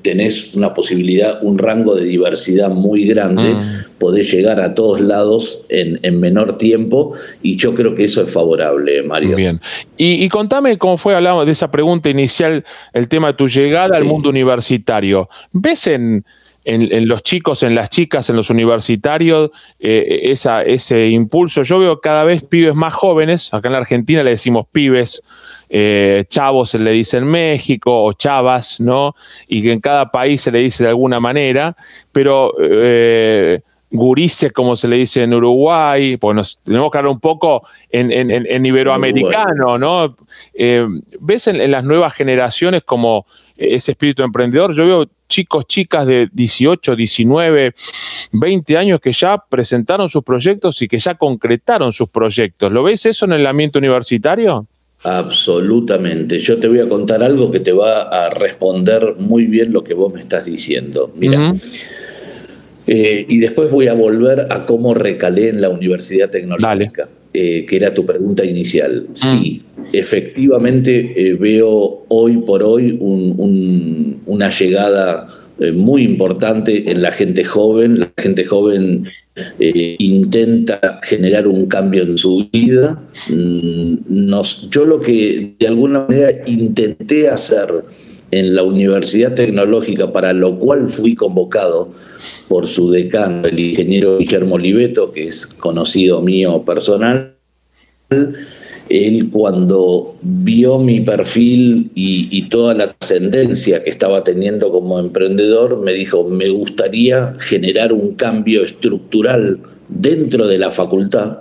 tenés 0.00 0.54
una 0.54 0.72
posibilidad, 0.72 1.42
un 1.42 1.58
rango 1.58 1.94
de 1.94 2.04
diversidad 2.04 2.70
muy 2.70 3.04
grande, 3.04 3.54
mm. 3.54 3.98
podés 3.98 4.32
llegar 4.32 4.58
a 4.58 4.74
todos 4.74 5.02
lados 5.02 5.64
en, 5.68 5.98
menor 6.18 6.56
tiempo 6.56 7.12
y 7.42 7.56
yo 7.56 7.74
creo 7.74 7.94
que 7.94 8.04
eso 8.04 8.22
es 8.22 8.32
favorable, 8.32 9.02
Mario. 9.02 9.36
Bien. 9.36 9.60
Y, 9.98 10.26
contame 10.30 10.78
cómo 10.78 10.96
fue, 10.96 11.14
hablamos 11.14 11.44
de 11.44 11.52
esa 11.52 11.70
pregunta 11.70 12.08
inicial, 12.08 12.64
el 12.94 13.06
tema 13.06 13.28
de 13.28 13.34
tu 13.34 13.48
llegada 13.48 13.98
al 13.98 14.04
mundo 14.04 14.30
universitario. 14.30 15.28
¿Ves 15.52 15.88
en, 15.88 16.24
en, 16.68 17.08
los 17.08 17.22
chicos, 17.22 17.62
en 17.62 17.74
las 17.74 17.88
chicas, 17.88 18.28
en 18.28 18.36
los 18.36 18.50
universitarios, 18.50 19.50
eh, 19.80 20.20
esa, 20.24 20.62
ese 20.62 21.08
impulso? 21.08 21.62
Yo 21.62 21.78
veo 21.78 22.00
cada 22.00 22.24
vez 22.24 22.44
pibes 22.44 22.74
más 22.74 22.92
jóvenes, 22.94 23.52
acá 23.54 23.68
en 23.68 23.72
la 23.72 23.78
Argentina 23.78 24.22
le 24.22 24.30
decimos 24.30 24.66
pibes, 24.70 25.22
eh, 25.70 26.24
chavos 26.28 26.70
se 26.70 26.78
le 26.78 26.90
dice 26.92 27.18
en 27.18 27.24
México 27.24 28.04
o 28.04 28.12
chavas, 28.12 28.80
¿no? 28.80 29.14
Y 29.46 29.62
que 29.62 29.72
en 29.72 29.80
cada 29.80 30.10
país 30.10 30.40
se 30.40 30.50
le 30.50 30.58
dice 30.60 30.84
de 30.84 30.90
alguna 30.90 31.20
manera, 31.20 31.76
pero 32.12 32.54
eh, 32.60 33.60
gurises, 33.90 34.52
como 34.52 34.76
se 34.76 34.88
le 34.88 34.96
dice 34.96 35.22
en 35.22 35.34
Uruguay, 35.34 36.16
pues 36.16 36.36
nos 36.36 36.58
tenemos 36.58 36.90
que 36.90 36.98
hablar 36.98 37.12
un 37.12 37.20
poco 37.20 37.66
en, 37.90 38.66
iberoamericano, 38.66 39.78
¿no? 39.78 40.16
Eh, 40.54 40.86
¿Ves 41.20 41.48
en, 41.48 41.70
las 41.70 41.84
nuevas 41.84 42.12
generaciones 42.14 42.84
como 42.84 43.26
ese 43.56 43.92
espíritu 43.92 44.22
emprendedor? 44.22 44.74
Yo 44.74 44.86
veo 44.86 45.06
chicos, 45.28 45.66
chicas 45.66 46.06
de 46.06 46.28
18, 46.32 46.96
19, 46.96 47.74
20 48.32 48.76
años 48.76 49.00
que 49.00 49.12
ya 49.12 49.42
presentaron 49.48 50.08
sus 50.08 50.24
proyectos 50.24 50.80
y 50.82 50.88
que 50.88 50.98
ya 50.98 51.14
concretaron 51.14 51.92
sus 51.92 52.08
proyectos. 52.08 52.72
¿Lo 52.72 52.82
ves 52.82 53.06
eso 53.06 53.26
en 53.26 53.32
el 53.34 53.46
ambiente 53.46 53.78
universitario? 53.78 54.66
Absolutamente. 55.04 56.38
Yo 56.38 56.58
te 56.58 56.66
voy 56.66 56.80
a 56.80 56.88
contar 56.88 57.22
algo 57.22 57.52
que 57.52 57.60
te 57.60 57.72
va 57.72 58.02
a 58.02 58.30
responder 58.30 59.14
muy 59.18 59.46
bien 59.46 59.72
lo 59.72 59.84
que 59.84 59.94
vos 59.94 60.12
me 60.12 60.20
estás 60.20 60.46
diciendo. 60.46 61.12
Mira. 61.14 61.54
Eh, 62.86 63.26
y 63.28 63.38
después 63.38 63.70
voy 63.70 63.86
a 63.88 63.92
volver 63.92 64.46
a 64.50 64.64
cómo 64.64 64.94
recalé 64.94 65.50
en 65.50 65.60
la 65.60 65.68
Universidad 65.68 66.30
Tecnológica, 66.30 67.08
eh, 67.34 67.66
que 67.66 67.76
era 67.76 67.92
tu 67.92 68.06
pregunta 68.06 68.44
inicial. 68.46 69.08
Mm. 69.10 69.14
Sí, 69.14 69.62
efectivamente 69.92 71.12
eh, 71.16 71.34
veo 71.34 72.04
hoy 72.08 72.38
por 72.38 72.62
hoy 72.62 72.98
una 73.00 74.50
llegada 74.50 75.26
muy 75.74 76.04
importante 76.04 76.90
en 76.90 77.02
la 77.02 77.10
gente 77.10 77.44
joven. 77.44 77.98
La 77.98 78.12
gente 78.16 78.44
joven 78.44 79.08
eh, 79.58 79.96
intenta 79.98 81.00
generar 81.02 81.46
un 81.46 81.66
cambio 81.66 82.02
en 82.02 82.18
su 82.18 82.48
vida. 82.52 83.02
Mm, 83.28 84.32
yo 84.70 84.84
lo 84.84 85.00
que 85.00 85.54
de 85.58 85.66
alguna 85.66 86.04
manera 86.06 86.30
intenté 86.46 87.28
hacer 87.28 87.68
en 88.30 88.54
la 88.54 88.62
Universidad 88.62 89.34
Tecnológica, 89.34 90.12
para 90.12 90.32
lo 90.32 90.58
cual 90.58 90.88
fui 90.88 91.14
convocado 91.14 91.92
por 92.48 92.66
su 92.66 92.90
decano, 92.90 93.46
el 93.46 93.58
ingeniero 93.58 94.18
Guillermo 94.18 94.56
Oliveto, 94.56 95.12
que 95.12 95.28
es 95.28 95.46
conocido 95.46 96.22
mío 96.22 96.62
personal, 96.64 97.34
él 98.88 99.30
cuando 99.30 100.16
vio 100.22 100.78
mi 100.78 101.00
perfil 101.00 101.90
y, 101.94 102.48
toda 102.48 102.72
la 102.72 102.96
ascendencia 102.98 103.84
que 103.84 103.90
estaba 103.90 104.24
teniendo 104.24 104.70
como 104.72 104.98
emprendedor, 104.98 105.80
me 105.80 105.92
dijo, 105.92 106.24
me 106.24 106.48
gustaría 106.48 107.34
generar 107.40 107.92
un 107.92 108.14
cambio 108.14 108.64
estructural 108.64 109.58
dentro 109.88 110.46
de 110.46 110.58
la 110.58 110.70
facultad 110.70 111.38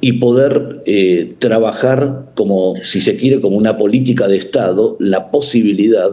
y 0.00 0.12
poder 0.12 0.82
eh, 0.84 1.34
trabajar 1.38 2.26
como, 2.34 2.74
si 2.82 3.00
se 3.00 3.16
quiere, 3.16 3.40
como 3.40 3.56
una 3.56 3.78
política 3.78 4.28
de 4.28 4.36
Estado, 4.36 4.96
la 5.00 5.30
posibilidad 5.30 6.10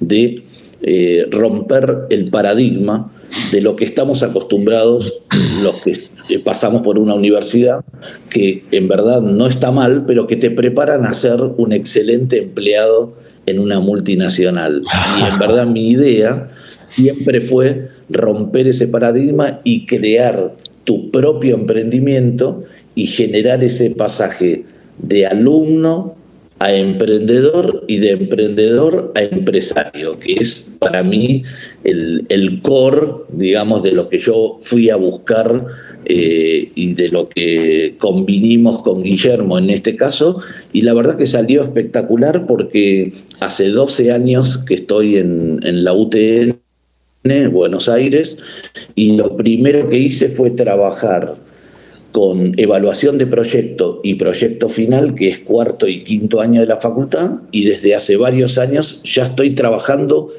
de 0.00 0.42
eh, 0.82 1.26
romper 1.30 2.06
el 2.10 2.30
paradigma 2.30 3.12
de 3.52 3.60
lo 3.60 3.76
que 3.76 3.84
estamos 3.84 4.22
acostumbrados 4.22 5.14
los 5.62 5.76
que 5.82 6.38
pasamos 6.38 6.82
por 6.82 6.98
una 6.98 7.14
universidad 7.14 7.84
que 8.30 8.64
en 8.70 8.88
verdad 8.88 9.20
no 9.20 9.46
está 9.46 9.70
mal, 9.70 10.04
pero 10.06 10.26
que 10.26 10.36
te 10.36 10.50
preparan 10.50 11.06
a 11.06 11.14
ser 11.14 11.40
un 11.40 11.72
excelente 11.72 12.38
empleado 12.38 13.14
en 13.46 13.60
una 13.60 13.80
multinacional. 13.80 14.82
Y 15.18 15.32
en 15.32 15.38
verdad 15.38 15.66
mi 15.66 15.88
idea 15.88 16.48
siempre 16.80 17.40
fue 17.40 17.88
romper 18.08 18.68
ese 18.68 18.88
paradigma 18.88 19.60
y 19.64 19.86
crear 19.86 20.52
tu 20.84 21.10
propio 21.10 21.54
emprendimiento 21.54 22.64
y 22.94 23.06
generar 23.06 23.62
ese 23.62 23.90
pasaje 23.90 24.64
de 24.98 25.26
alumno 25.26 26.16
a 26.58 26.72
emprendedor 26.72 27.84
y 27.86 27.98
de 27.98 28.12
emprendedor 28.12 29.12
a 29.14 29.22
empresario, 29.22 30.18
que 30.18 30.34
es 30.34 30.70
para 30.78 31.02
mí 31.02 31.42
el, 31.84 32.24
el 32.28 32.62
core, 32.62 33.08
digamos, 33.30 33.82
de 33.82 33.92
lo 33.92 34.08
que 34.08 34.18
yo 34.18 34.56
fui 34.60 34.88
a 34.88 34.96
buscar 34.96 35.66
eh, 36.06 36.70
y 36.74 36.94
de 36.94 37.08
lo 37.08 37.28
que 37.28 37.96
convinimos 37.98 38.82
con 38.82 39.02
Guillermo 39.02 39.58
en 39.58 39.70
este 39.70 39.96
caso. 39.96 40.40
Y 40.72 40.82
la 40.82 40.94
verdad 40.94 41.18
que 41.18 41.26
salió 41.26 41.62
espectacular 41.62 42.46
porque 42.46 43.12
hace 43.40 43.68
12 43.68 44.12
años 44.12 44.58
que 44.58 44.74
estoy 44.74 45.18
en, 45.18 45.60
en 45.62 45.84
la 45.84 45.92
UTN, 45.92 46.56
Buenos 47.50 47.88
Aires, 47.88 48.38
y 48.94 49.16
lo 49.16 49.36
primero 49.36 49.88
que 49.90 49.98
hice 49.98 50.28
fue 50.28 50.50
trabajar 50.50 51.45
con 52.16 52.58
evaluación 52.58 53.18
de 53.18 53.26
proyecto 53.26 54.00
y 54.02 54.14
proyecto 54.14 54.70
final, 54.70 55.14
que 55.14 55.28
es 55.28 55.40
cuarto 55.40 55.86
y 55.86 56.02
quinto 56.02 56.40
año 56.40 56.62
de 56.62 56.66
la 56.66 56.78
facultad, 56.78 57.32
y 57.52 57.66
desde 57.66 57.94
hace 57.94 58.16
varios 58.16 58.56
años 58.56 59.02
ya 59.04 59.24
estoy 59.24 59.50
trabajando 59.50 60.30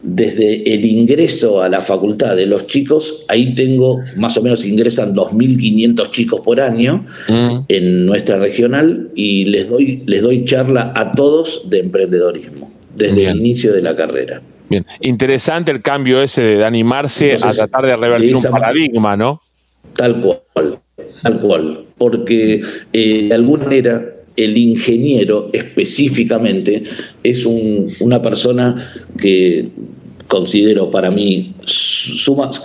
desde 0.00 0.72
el 0.72 0.84
ingreso 0.84 1.60
a 1.60 1.68
la 1.68 1.82
facultad 1.82 2.36
de 2.36 2.46
los 2.46 2.68
chicos, 2.68 3.24
ahí 3.26 3.52
tengo, 3.52 4.00
más 4.14 4.36
o 4.36 4.42
menos 4.42 4.64
ingresan 4.64 5.12
2.500 5.12 6.12
chicos 6.12 6.38
por 6.38 6.60
año 6.60 7.04
mm. 7.28 7.64
en 7.66 8.06
nuestra 8.06 8.36
regional 8.36 9.08
y 9.16 9.46
les 9.46 9.68
doy, 9.68 10.04
les 10.06 10.22
doy 10.22 10.44
charla 10.44 10.92
a 10.94 11.14
todos 11.14 11.68
de 11.68 11.80
emprendedorismo, 11.80 12.70
desde 12.94 13.26
el 13.26 13.38
inicio 13.38 13.72
de 13.72 13.82
la 13.82 13.96
carrera. 13.96 14.40
Bien, 14.70 14.86
interesante 15.00 15.72
el 15.72 15.82
cambio 15.82 16.22
ese 16.22 16.42
de 16.42 16.64
animarse 16.64 17.34
a 17.34 17.50
tratar 17.50 17.86
de 17.86 17.96
revertir 17.96 18.36
un 18.36 18.42
paradigma, 18.44 19.16
¿no? 19.16 19.40
Tal 19.96 20.20
cual, 20.20 20.78
tal 21.22 21.40
cual, 21.40 21.80
porque 21.98 22.60
eh, 22.92 23.26
de 23.28 23.34
alguna 23.34 23.64
manera 23.64 24.10
el 24.36 24.58
ingeniero 24.58 25.50
específicamente 25.52 26.82
es 27.22 27.46
una 27.46 28.20
persona 28.20 28.74
que 29.18 29.68
considero 30.26 30.90
para 30.90 31.10
mí 31.10 31.54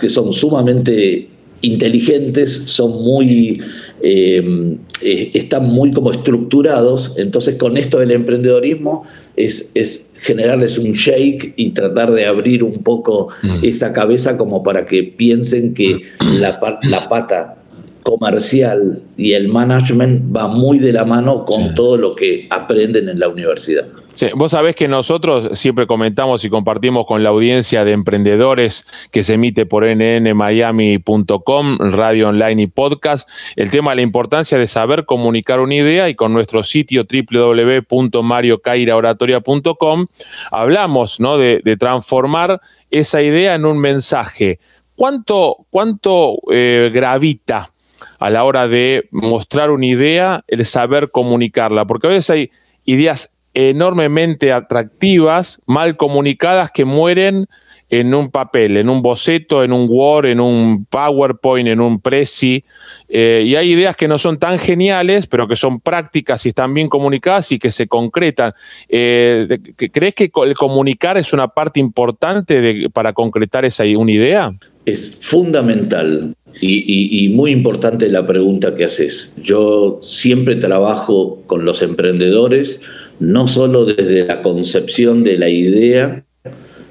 que 0.00 0.10
son 0.10 0.32
sumamente 0.32 1.28
inteligentes, 1.62 2.62
son 2.66 3.02
muy, 3.02 3.60
eh, 4.02 4.76
eh, 5.02 5.30
están 5.34 5.66
muy 5.66 5.90
como 5.90 6.10
estructurados, 6.10 7.14
entonces 7.18 7.56
con 7.56 7.76
esto 7.76 7.98
del 7.98 8.12
emprendedorismo 8.12 9.04
es, 9.36 9.70
es 9.74 10.10
generarles 10.22 10.78
un 10.78 10.92
shake 10.92 11.54
y 11.56 11.70
tratar 11.70 12.12
de 12.12 12.26
abrir 12.26 12.64
un 12.64 12.82
poco 12.82 13.28
mm. 13.42 13.64
esa 13.64 13.92
cabeza 13.92 14.36
como 14.36 14.62
para 14.62 14.86
que 14.86 15.02
piensen 15.02 15.74
que 15.74 16.00
la, 16.20 16.58
la 16.82 17.08
pata 17.08 17.59
comercial 18.02 19.00
y 19.16 19.32
el 19.32 19.48
management 19.48 20.34
va 20.34 20.48
muy 20.48 20.78
de 20.78 20.92
la 20.92 21.04
mano 21.04 21.44
con 21.44 21.74
todo 21.74 21.96
lo 21.96 22.14
que 22.14 22.46
aprenden 22.50 23.08
en 23.08 23.18
la 23.18 23.28
universidad. 23.28 23.86
Sí, 24.14 24.26
vos 24.34 24.50
sabés 24.50 24.76
que 24.76 24.88
nosotros 24.88 25.58
siempre 25.58 25.86
comentamos 25.86 26.44
y 26.44 26.50
compartimos 26.50 27.06
con 27.06 27.22
la 27.22 27.30
audiencia 27.30 27.86
de 27.86 27.92
emprendedores 27.92 28.86
que 29.10 29.22
se 29.22 29.32
emite 29.34 29.66
por 29.66 29.84
nnmiami.com, 29.86 31.78
radio 31.78 32.28
online 32.28 32.62
y 32.62 32.66
podcast, 32.66 33.30
el 33.56 33.70
tema 33.70 33.92
de 33.92 33.96
la 33.96 34.02
importancia 34.02 34.58
de 34.58 34.66
saber 34.66 35.06
comunicar 35.06 35.60
una 35.60 35.76
idea 35.76 36.10
y 36.10 36.14
con 36.14 36.34
nuestro 36.34 36.64
sitio 36.64 37.06
www.mariocairaoratoria.com 37.10 40.06
hablamos 40.50 41.20
¿no? 41.20 41.38
de, 41.38 41.62
transformar 41.78 42.60
esa 42.90 43.22
idea 43.22 43.54
en 43.54 43.64
un 43.64 43.78
mensaje. 43.78 44.58
¿Cuánto, 44.96 45.66
cuánto 45.70 46.40
eh, 46.52 46.90
gravita 46.92 47.70
a 48.20 48.30
la 48.30 48.44
hora 48.44 48.68
de 48.68 49.08
mostrar 49.10 49.70
una 49.70 49.86
idea, 49.86 50.44
el 50.46 50.64
saber 50.66 51.10
comunicarla, 51.10 51.86
porque 51.86 52.06
a 52.06 52.10
veces 52.10 52.30
hay 52.30 52.50
ideas 52.84 53.38
enormemente 53.54 54.52
atractivas, 54.52 55.62
mal 55.66 55.96
comunicadas, 55.96 56.70
que 56.70 56.84
mueren 56.84 57.46
en 57.88 58.14
un 58.14 58.30
papel, 58.30 58.76
en 58.76 58.88
un 58.88 59.02
boceto, 59.02 59.64
en 59.64 59.72
un 59.72 59.86
Word, 59.90 60.26
en 60.26 60.40
un 60.40 60.84
PowerPoint, 60.84 61.68
en 61.68 61.80
un 61.80 61.98
Prezi. 62.00 62.62
Eh, 63.08 63.42
y 63.44 63.56
hay 63.56 63.72
ideas 63.72 63.96
que 63.96 64.06
no 64.06 64.18
son 64.18 64.38
tan 64.38 64.58
geniales, 64.58 65.26
pero 65.26 65.48
que 65.48 65.56
son 65.56 65.80
prácticas 65.80 66.44
y 66.46 66.50
están 66.50 66.72
bien 66.72 66.88
comunicadas 66.88 67.50
y 67.50 67.58
que 67.58 67.72
se 67.72 67.88
concretan. 67.88 68.52
Eh, 68.88 69.58
¿Crees 69.92 70.14
que 70.14 70.30
el 70.44 70.54
comunicar 70.54 71.18
es 71.18 71.32
una 71.32 71.48
parte 71.48 71.80
importante 71.80 72.88
para 72.92 73.12
concretar 73.12 73.64
esa 73.64 73.82
una 73.96 74.12
idea? 74.12 74.52
Es 74.84 75.18
fundamental. 75.20 76.34
Y, 76.60 77.28
muy 77.28 77.52
importante 77.52 78.08
la 78.08 78.26
pregunta 78.26 78.74
que 78.74 78.84
haces. 78.84 79.32
Yo 79.42 80.00
siempre 80.02 80.56
trabajo 80.56 81.42
con 81.46 81.64
los 81.64 81.80
emprendedores, 81.80 82.80
no 83.18 83.48
solo 83.48 83.84
desde 83.84 84.26
la 84.26 84.42
concepción 84.42 85.24
de 85.24 85.38
la 85.38 85.48
idea, 85.48 86.24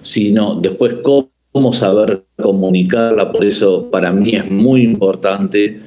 sino 0.01 0.55
después 0.55 0.95
cómo 1.03 1.73
saber 1.73 2.23
comunicarla. 2.37 3.31
Por 3.31 3.45
eso 3.45 3.89
para 3.91 4.11
mí 4.11 4.35
es 4.35 4.49
muy 4.49 4.81
importante 4.81 5.81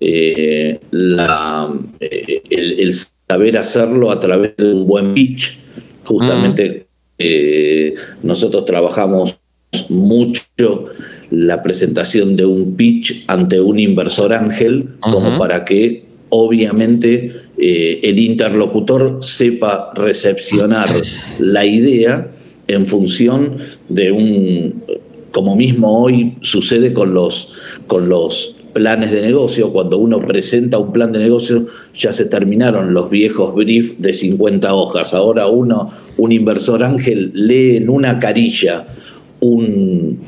eh, 0.00 0.78
eh, 0.90 2.42
el, 2.50 2.94
saber 3.28 3.58
hacerlo 3.58 4.10
a 4.10 4.20
través 4.20 4.56
de 4.56 4.72
un 4.72 4.86
buen 4.86 5.14
pitch. 5.14 5.58
Justamente 6.04 6.86
eh, 7.18 7.94
nosotros 8.22 8.64
trabajamos 8.64 9.38
mucho 9.88 10.86
la 11.30 11.62
presentación 11.62 12.36
de 12.36 12.46
un 12.46 12.76
pitch 12.76 13.24
ante 13.26 13.60
un 13.60 13.78
inversor 13.78 14.32
ángel, 14.32 14.90
como 15.00 15.38
para 15.38 15.64
que 15.64 16.04
obviamente 16.28 17.32
eh, 17.58 18.00
el 18.02 18.18
interlocutor 18.18 19.18
sepa 19.22 19.92
recepcionar 19.94 20.88
la 21.38 21.64
idea 21.64 22.30
en 22.68 22.86
función 22.86 23.58
de 23.88 24.12
un, 24.12 24.82
como 25.30 25.56
mismo 25.56 26.02
hoy 26.02 26.34
sucede 26.40 26.92
con 26.92 27.14
los, 27.14 27.52
con 27.86 28.08
los 28.08 28.56
planes 28.72 29.10
de 29.10 29.22
negocio, 29.22 29.72
cuando 29.72 29.96
uno 29.96 30.20
presenta 30.26 30.78
un 30.78 30.92
plan 30.92 31.10
de 31.10 31.18
negocio, 31.18 31.66
ya 31.94 32.12
se 32.12 32.26
terminaron 32.26 32.92
los 32.92 33.08
viejos 33.08 33.54
briefs 33.54 34.02
de 34.02 34.12
50 34.12 34.74
hojas. 34.74 35.14
Ahora 35.14 35.46
uno, 35.46 35.90
un 36.18 36.30
inversor 36.30 36.84
ángel, 36.84 37.30
lee 37.32 37.76
en 37.76 37.88
una 37.88 38.18
carilla 38.18 38.86
un, 39.40 40.18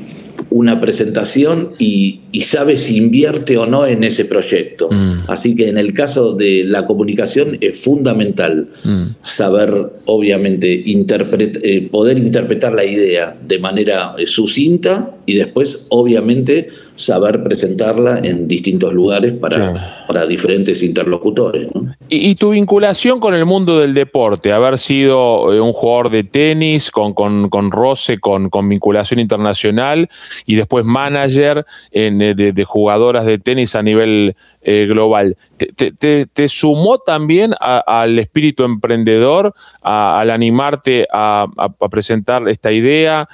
una 0.49 0.79
presentación 0.81 1.71
y, 1.77 2.21
sabe 2.41 2.77
si 2.77 2.97
invierte 2.97 3.57
o 3.57 3.65
no 3.65 3.85
en 3.85 4.03
ese 4.03 4.25
proyecto. 4.25 4.89
Mm. 4.91 5.23
Así 5.27 5.55
que 5.55 5.67
en 5.67 5.77
el 5.77 5.93
caso 5.93 6.33
de 6.33 6.63
la 6.63 6.85
comunicación 6.85 7.57
es 7.61 7.83
fundamental 7.83 8.67
mm. 8.83 9.03
saber, 9.21 9.73
obviamente, 10.05 10.83
eh, 10.85 11.87
poder 11.91 12.17
interpretar 12.17 12.73
la 12.73 12.85
idea 12.85 13.35
de 13.41 13.59
manera 13.59 14.13
eh, 14.17 14.27
sucinta 14.27 15.11
y 15.25 15.35
después, 15.35 15.85
obviamente, 15.89 16.67
saber 16.95 17.43
presentarla 17.43 18.19
en 18.23 18.47
distintos 18.47 18.93
lugares 18.93 19.33
para, 19.33 20.05
para 20.07 20.25
diferentes 20.25 20.81
interlocutores. 20.81 21.69
¿Y, 22.09 22.33
tu 22.35 22.49
vinculación 22.51 23.19
con 23.19 23.35
el 23.35 23.45
mundo 23.45 23.79
del 23.79 23.93
deporte, 23.93 24.51
haber 24.51 24.79
sido 24.79 25.53
eh, 25.53 25.61
un 25.61 25.71
jugador 25.71 26.09
de 26.09 26.23
tenis 26.23 26.89
con, 26.89 27.13
con, 27.13 27.49
con 27.49 27.71
roce, 27.71 28.19
con, 28.19 28.49
con 28.49 28.67
vinculación 28.67 29.19
internacional 29.19 30.09
y 30.47 30.55
después 30.55 30.83
manager 30.83 31.63
en, 31.91 32.18
de, 32.19 32.63
jugadoras 32.63 33.25
de 33.25 33.39
tenis 33.39 33.75
a 33.75 33.81
nivel 33.81 34.35
eh, 34.61 34.85
global, 34.87 35.37
¿Te, 35.57 36.47
sumó 36.49 36.99
también 36.99 37.53
al 37.59 38.19
espíritu 38.19 38.63
emprendedor, 38.63 39.53
al 39.81 40.29
animarte 40.29 41.07
a, 41.11 41.47
presentar 41.89 42.47
esta 42.47 42.71
idea? 42.71 43.27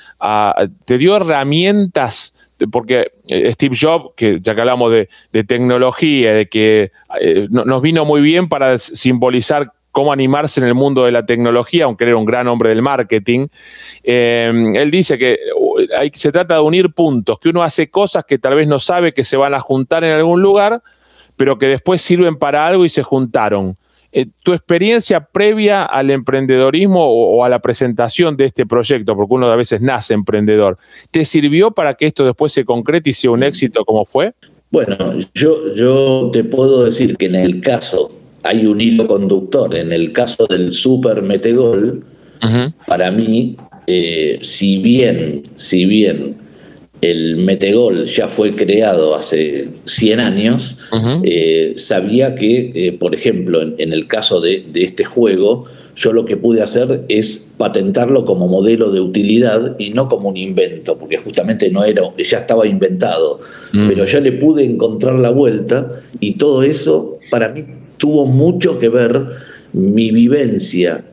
¿Te 0.86 0.98
dio 0.98 1.18
herramientas? 1.18 2.36
porque 2.72 3.12
eh, 3.30 3.52
Steve 3.52 3.76
Jobs, 3.80 4.14
que 4.16 4.40
ya 4.42 4.56
que 4.56 4.62
hablamos 4.62 4.92
de, 4.92 5.44
tecnología, 5.44 6.34
de 6.34 6.48
que 6.48 6.92
eh, 7.20 7.48
nos 7.50 7.82
vino 7.82 8.06
muy 8.06 8.22
bien 8.22 8.48
para 8.48 8.78
simbolizar 8.78 9.74
cómo 9.96 10.12
animarse 10.12 10.60
en 10.60 10.68
el 10.68 10.74
mundo 10.74 11.06
de 11.06 11.14
la 11.14 11.26
tecnología, 11.26 11.86
aunque 11.86 12.04
era 12.04 12.18
un 12.18 12.26
gran 12.26 12.50
hombre 12.50 12.68
del 12.68 12.82
marketing, 12.82 13.48
eh, 14.04 14.52
él 14.76 14.92
dice 14.92 15.18
que 15.18 15.40
se 16.12 16.34
trata 16.34 16.56
de 16.56 16.60
unir 16.60 16.92
puntos, 16.92 17.40
que 17.40 17.48
uno 17.48 17.64
hace 17.64 17.90
cosas 17.90 18.26
que 18.26 18.38
tal 18.38 18.56
vez 18.56 18.68
no 18.68 18.82
sabe 18.82 19.14
que 19.14 19.24
se 19.24 19.38
van 19.38 19.54
a 19.54 19.62
juntar 19.62 20.04
en 20.04 20.12
algún 20.12 20.42
lugar, 20.42 20.82
pero 21.38 21.58
que 21.58 21.68
después 21.68 22.02
sirven 22.02 22.36
para 22.36 22.68
algo 22.68 22.84
y 22.84 22.90
se 22.90 23.04
juntaron. 23.04 23.78
Eh, 24.12 24.26
tu 24.44 24.52
experiencia 24.52 25.22
previa 25.22 25.86
al 25.86 26.12
emprendedorismo 26.12 27.00
o, 27.00 27.46
a 27.46 27.48
la 27.48 27.60
presentación 27.60 28.36
de 28.36 28.48
este 28.48 28.66
proyecto, 28.66 29.16
porque 29.16 29.34
uno 29.34 29.48
a 29.48 29.56
veces 29.56 29.80
nace 29.80 30.14
emprendedor, 30.14 30.78
¿te 31.10 31.24
sirvió 31.24 31.72
para 31.72 31.94
que 31.94 32.06
esto 32.06 32.26
después 32.26 32.52
se 32.52 32.66
concrete 32.66 33.12
y 33.12 33.14
sea 33.14 33.32
un 33.32 33.44
éxito 33.44 33.86
como 33.86 34.04
fue? 34.04 34.34
Bueno, 34.72 34.98
yo, 35.34 35.74
yo 35.74 36.32
te 36.34 36.44
puedo 36.44 36.84
decir 36.84 37.16
que 37.16 37.28
en 37.28 37.36
el 37.36 37.62
caso, 37.62 38.12
hay 38.46 38.66
un 38.68 38.80
hilo 38.80 39.08
conductor, 39.08 39.76
en 39.76 39.92
el 39.92 40.14
caso 40.14 40.46
del 40.48 40.72
Super 40.72 41.22
Metegol, 41.22 42.04
para 42.86 43.10
mí, 43.10 43.58
eh, 43.88 44.38
si 44.42 44.78
bien, 44.78 45.44
si 45.56 45.86
bien 45.86 46.36
el 47.02 47.38
Metegol 47.38 48.06
ya 48.06 48.28
fue 48.28 48.56
creado 48.56 49.16
hace 49.16 49.68
100 49.86 50.20
años, 50.20 50.78
eh, 51.24 51.74
sabía 51.78 52.36
que, 52.36 52.72
eh, 52.76 52.92
por 52.94 53.16
ejemplo, 53.16 53.62
en, 53.62 53.94
el 53.94 54.06
caso 54.06 54.42
de, 54.42 54.64
este 54.76 55.06
juego, 55.06 55.66
yo 55.96 56.14
lo 56.14 56.26
que 56.26 56.38
pude 56.38 56.62
hacer 56.62 57.04
es 57.08 57.52
patentarlo 57.58 58.26
como 58.26 58.48
modelo 58.48 58.92
de 58.92 59.00
utilidad 59.00 59.76
y 59.80 59.90
no 59.90 60.08
como 60.08 60.30
un 60.30 60.38
invento, 60.38 61.00
porque 61.00 61.18
justamente 61.18 61.72
no 61.72 61.84
era, 61.84 62.04
ya 62.18 62.40
estaba 62.40 62.68
inventado, 62.68 63.40
mm. 63.74 63.88
pero 63.88 64.06
yo 64.06 64.20
le 64.20 64.34
pude 64.34 64.66
encontrar 64.66 65.16
la 65.16 65.32
vuelta 65.32 66.02
y 66.20 66.34
todo 66.34 66.62
eso 66.62 67.18
para 67.32 67.50
mí 67.50 67.64
tuvo 67.98 68.26
mucho 68.26 68.80
que 68.80 68.90
ver 68.90 69.26
mi 69.74 70.12
vivencia 70.12 71.04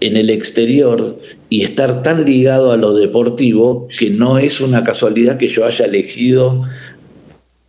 en 0.00 0.16
el 0.16 0.30
exterior 0.30 1.18
y 1.48 1.62
estar 1.62 2.02
tan 2.02 2.24
ligado 2.24 2.72
a 2.72 2.76
lo 2.76 2.94
deportivo 2.94 3.88
que 3.98 4.10
no 4.10 4.38
es 4.38 4.60
una 4.60 4.84
casualidad 4.84 5.38
que 5.38 5.48
yo 5.48 5.64
haya 5.64 5.86
elegido 5.86 6.62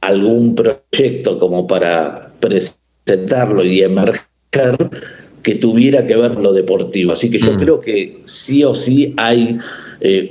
algún 0.02 0.56
proyecto 0.56 1.40
como 1.40 1.68
para 1.68 2.32
presentarlo 2.40 3.64
y 3.64 3.82
emerger 3.82 4.90
que 5.44 5.56
tuviera 5.56 6.06
que 6.06 6.16
ver 6.16 6.38
lo 6.38 6.54
deportivo. 6.54 7.14
Así 7.14 7.30
que 7.30 7.40
yo 7.40 7.54
mm. 7.54 7.60
creo 7.60 7.82
que 7.82 8.20
sí 8.26 8.64
o 8.64 8.76
sí 8.76 9.14
hay 9.18 9.58
eh, 10.02 10.28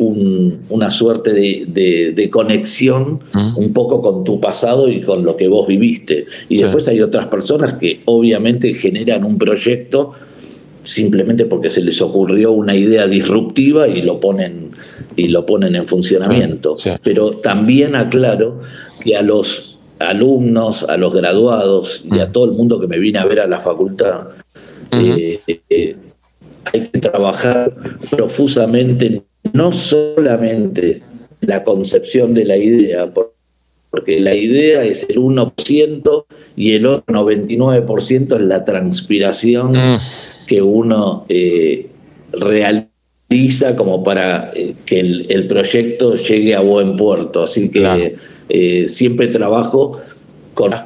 una 0.70 0.90
suerte 0.90 1.32
de, 1.34 2.30
conexión 2.30 3.20
mm. 3.32 3.58
un 3.58 3.72
poco 3.72 4.00
con 4.00 4.24
tu 4.24 4.40
pasado 4.40 4.88
y 4.88 5.02
con 5.02 5.24
lo 5.24 5.36
que 5.36 5.48
vos 5.48 5.66
viviste. 5.66 6.26
Y 6.48 6.58
después 6.58 6.88
hay 6.88 7.00
otras 7.00 7.26
personas 7.26 7.74
que 7.74 8.00
obviamente 8.06 8.72
generan 8.74 9.24
un 9.24 9.36
proyecto 9.36 10.12
simplemente 10.82 11.44
porque 11.44 11.68
se 11.68 11.82
les 11.82 12.00
ocurrió 12.00 12.52
una 12.52 12.74
idea 12.74 13.06
disruptiva 13.06 13.88
y 13.88 14.00
lo 14.00 14.20
ponen, 14.20 14.70
y 15.16 15.28
lo 15.28 15.44
ponen 15.44 15.76
en 15.76 15.86
funcionamiento. 15.86 16.76
Pero 17.02 17.32
también 17.32 17.94
aclaro 17.94 18.58
que 19.02 19.16
a 19.16 19.22
los 19.22 19.78
alumnos, 19.98 20.84
a 20.84 20.96
los 20.96 21.12
graduados 21.12 22.04
y 22.10 22.20
a 22.20 22.26
mm. 22.26 22.32
todo 22.32 22.44
el 22.46 22.52
mundo 22.52 22.80
que 22.80 22.86
me 22.86 22.98
viene 22.98 23.18
a 23.18 23.26
ver 23.26 23.40
a 23.40 23.46
la 23.46 23.60
facultad, 23.60 24.28
eh, 24.92 25.40
eh, 25.46 25.96
hay 26.72 26.88
que 26.88 26.98
trabajar 26.98 27.74
profusamente 28.10 29.22
no 29.52 29.72
solamente 29.72 31.02
la 31.40 31.64
concepción 31.64 32.34
de 32.34 32.44
la 32.44 32.56
idea, 32.56 33.12
porque 33.90 34.20
la 34.20 34.34
idea 34.34 34.84
es 34.84 35.06
el 35.08 35.16
1% 35.18 36.24
y 36.56 36.72
el 36.72 36.86
otro 36.86 37.14
99% 37.14 38.34
es 38.34 38.40
la 38.40 38.64
transpiración. 38.64 39.72
Mm 39.72 39.98
que 40.48 40.62
uno 40.62 41.26
eh, 41.28 41.86
realiza 42.32 43.76
como 43.76 44.02
para 44.02 44.50
eh, 44.54 44.74
que 44.86 44.98
el, 44.98 45.46
proyecto 45.46 46.16
llegue 46.16 46.56
a 46.56 46.60
buen 46.60 46.96
puerto. 46.96 47.44
Así 47.44 47.70
que 47.70 48.16
eh, 48.48 48.84
siempre 48.88 49.28
trabajo 49.28 50.00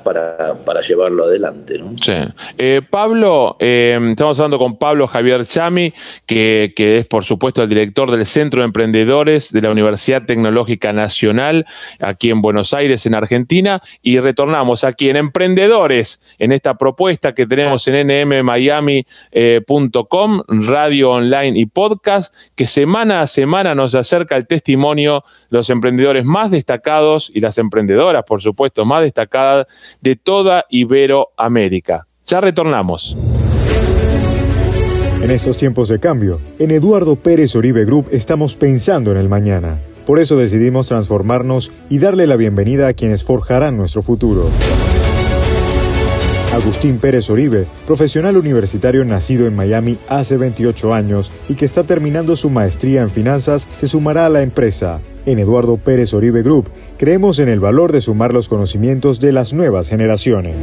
para, 0.02 0.54
para 0.64 0.80
llevarlo 0.82 1.24
adelante. 1.24 1.78
¿no? 1.78 1.96
Sí. 2.00 2.12
Eh, 2.58 2.82
Pablo, 2.88 3.56
eh, 3.58 3.98
estamos 4.10 4.38
hablando 4.38 4.58
con 4.58 4.76
Pablo 4.76 5.06
Javier 5.06 5.46
Chami, 5.46 5.94
que, 6.26 6.74
es 6.76 7.06
por 7.06 7.24
supuesto 7.24 7.62
el 7.62 7.68
director 7.68 8.10
del 8.10 8.26
Centro 8.26 8.60
de 8.60 8.66
Emprendedores 8.66 9.50
de 9.52 9.62
la 9.62 9.70
Universidad 9.70 10.24
Tecnológica 10.26 10.92
Nacional, 10.92 11.64
aquí 12.00 12.28
en 12.30 12.42
Buenos 12.42 12.74
Aires, 12.74 13.06
en 13.06 13.14
Argentina, 13.14 13.80
y 14.02 14.20
retornamos 14.20 14.84
aquí 14.84 15.08
en 15.08 15.16
Emprendedores, 15.16 16.20
en 16.38 16.52
esta 16.52 16.76
propuesta 16.76 17.34
que 17.34 17.46
tenemos 17.46 17.88
en 17.88 18.08
nmmiami.com, 18.28 19.02
radio 20.48 21.12
online 21.12 21.58
y 21.58 21.64
podcast, 21.66 22.34
que 22.54 22.66
semana 22.66 23.22
a 23.22 23.26
semana 23.26 23.74
nos 23.74 23.94
acerca 23.94 24.36
el 24.36 24.46
testimonio 24.46 25.24
de 25.50 25.56
los 25.58 25.70
emprendedores 25.70 26.26
más 26.26 26.50
destacados 26.50 27.32
y 27.34 27.40
las 27.40 27.56
emprendedoras, 27.58 28.24
por 28.24 28.42
supuesto, 28.42 28.84
más 28.84 29.02
destacadas 29.02 29.61
de 30.00 30.16
toda 30.16 30.64
Iberoamérica. 30.70 32.06
Ya 32.26 32.40
retornamos. 32.40 33.16
En 35.22 35.30
estos 35.30 35.56
tiempos 35.56 35.88
de 35.88 36.00
cambio, 36.00 36.40
en 36.58 36.72
Eduardo 36.72 37.16
Pérez 37.16 37.54
Oribe 37.54 37.84
Group 37.84 38.08
estamos 38.10 38.56
pensando 38.56 39.12
en 39.12 39.18
el 39.18 39.28
mañana. 39.28 39.80
Por 40.04 40.18
eso 40.18 40.36
decidimos 40.36 40.88
transformarnos 40.88 41.70
y 41.88 41.98
darle 41.98 42.26
la 42.26 42.36
bienvenida 42.36 42.88
a 42.88 42.92
quienes 42.92 43.22
forjarán 43.22 43.76
nuestro 43.76 44.02
futuro. 44.02 44.48
Agustín 46.52 46.98
Pérez 46.98 47.30
Oribe, 47.30 47.66
profesional 47.86 48.36
universitario 48.36 49.06
nacido 49.06 49.46
en 49.46 49.56
Miami 49.56 49.96
hace 50.06 50.36
28 50.36 50.92
años 50.92 51.32
y 51.48 51.54
que 51.54 51.64
está 51.64 51.84
terminando 51.84 52.36
su 52.36 52.50
maestría 52.50 53.00
en 53.00 53.08
finanzas, 53.08 53.66
se 53.78 53.86
sumará 53.86 54.26
a 54.26 54.28
la 54.28 54.42
empresa 54.42 55.00
en 55.24 55.38
Eduardo 55.38 55.78
Pérez 55.78 56.12
Oribe 56.14 56.42
Group 56.42 56.68
creemos 56.98 57.38
en 57.38 57.48
el 57.48 57.60
valor 57.60 57.92
de 57.92 58.00
sumar 58.00 58.34
los 58.34 58.48
conocimientos 58.48 59.18
de 59.18 59.32
las 59.32 59.52
nuevas 59.52 59.88
generaciones. 59.88 60.54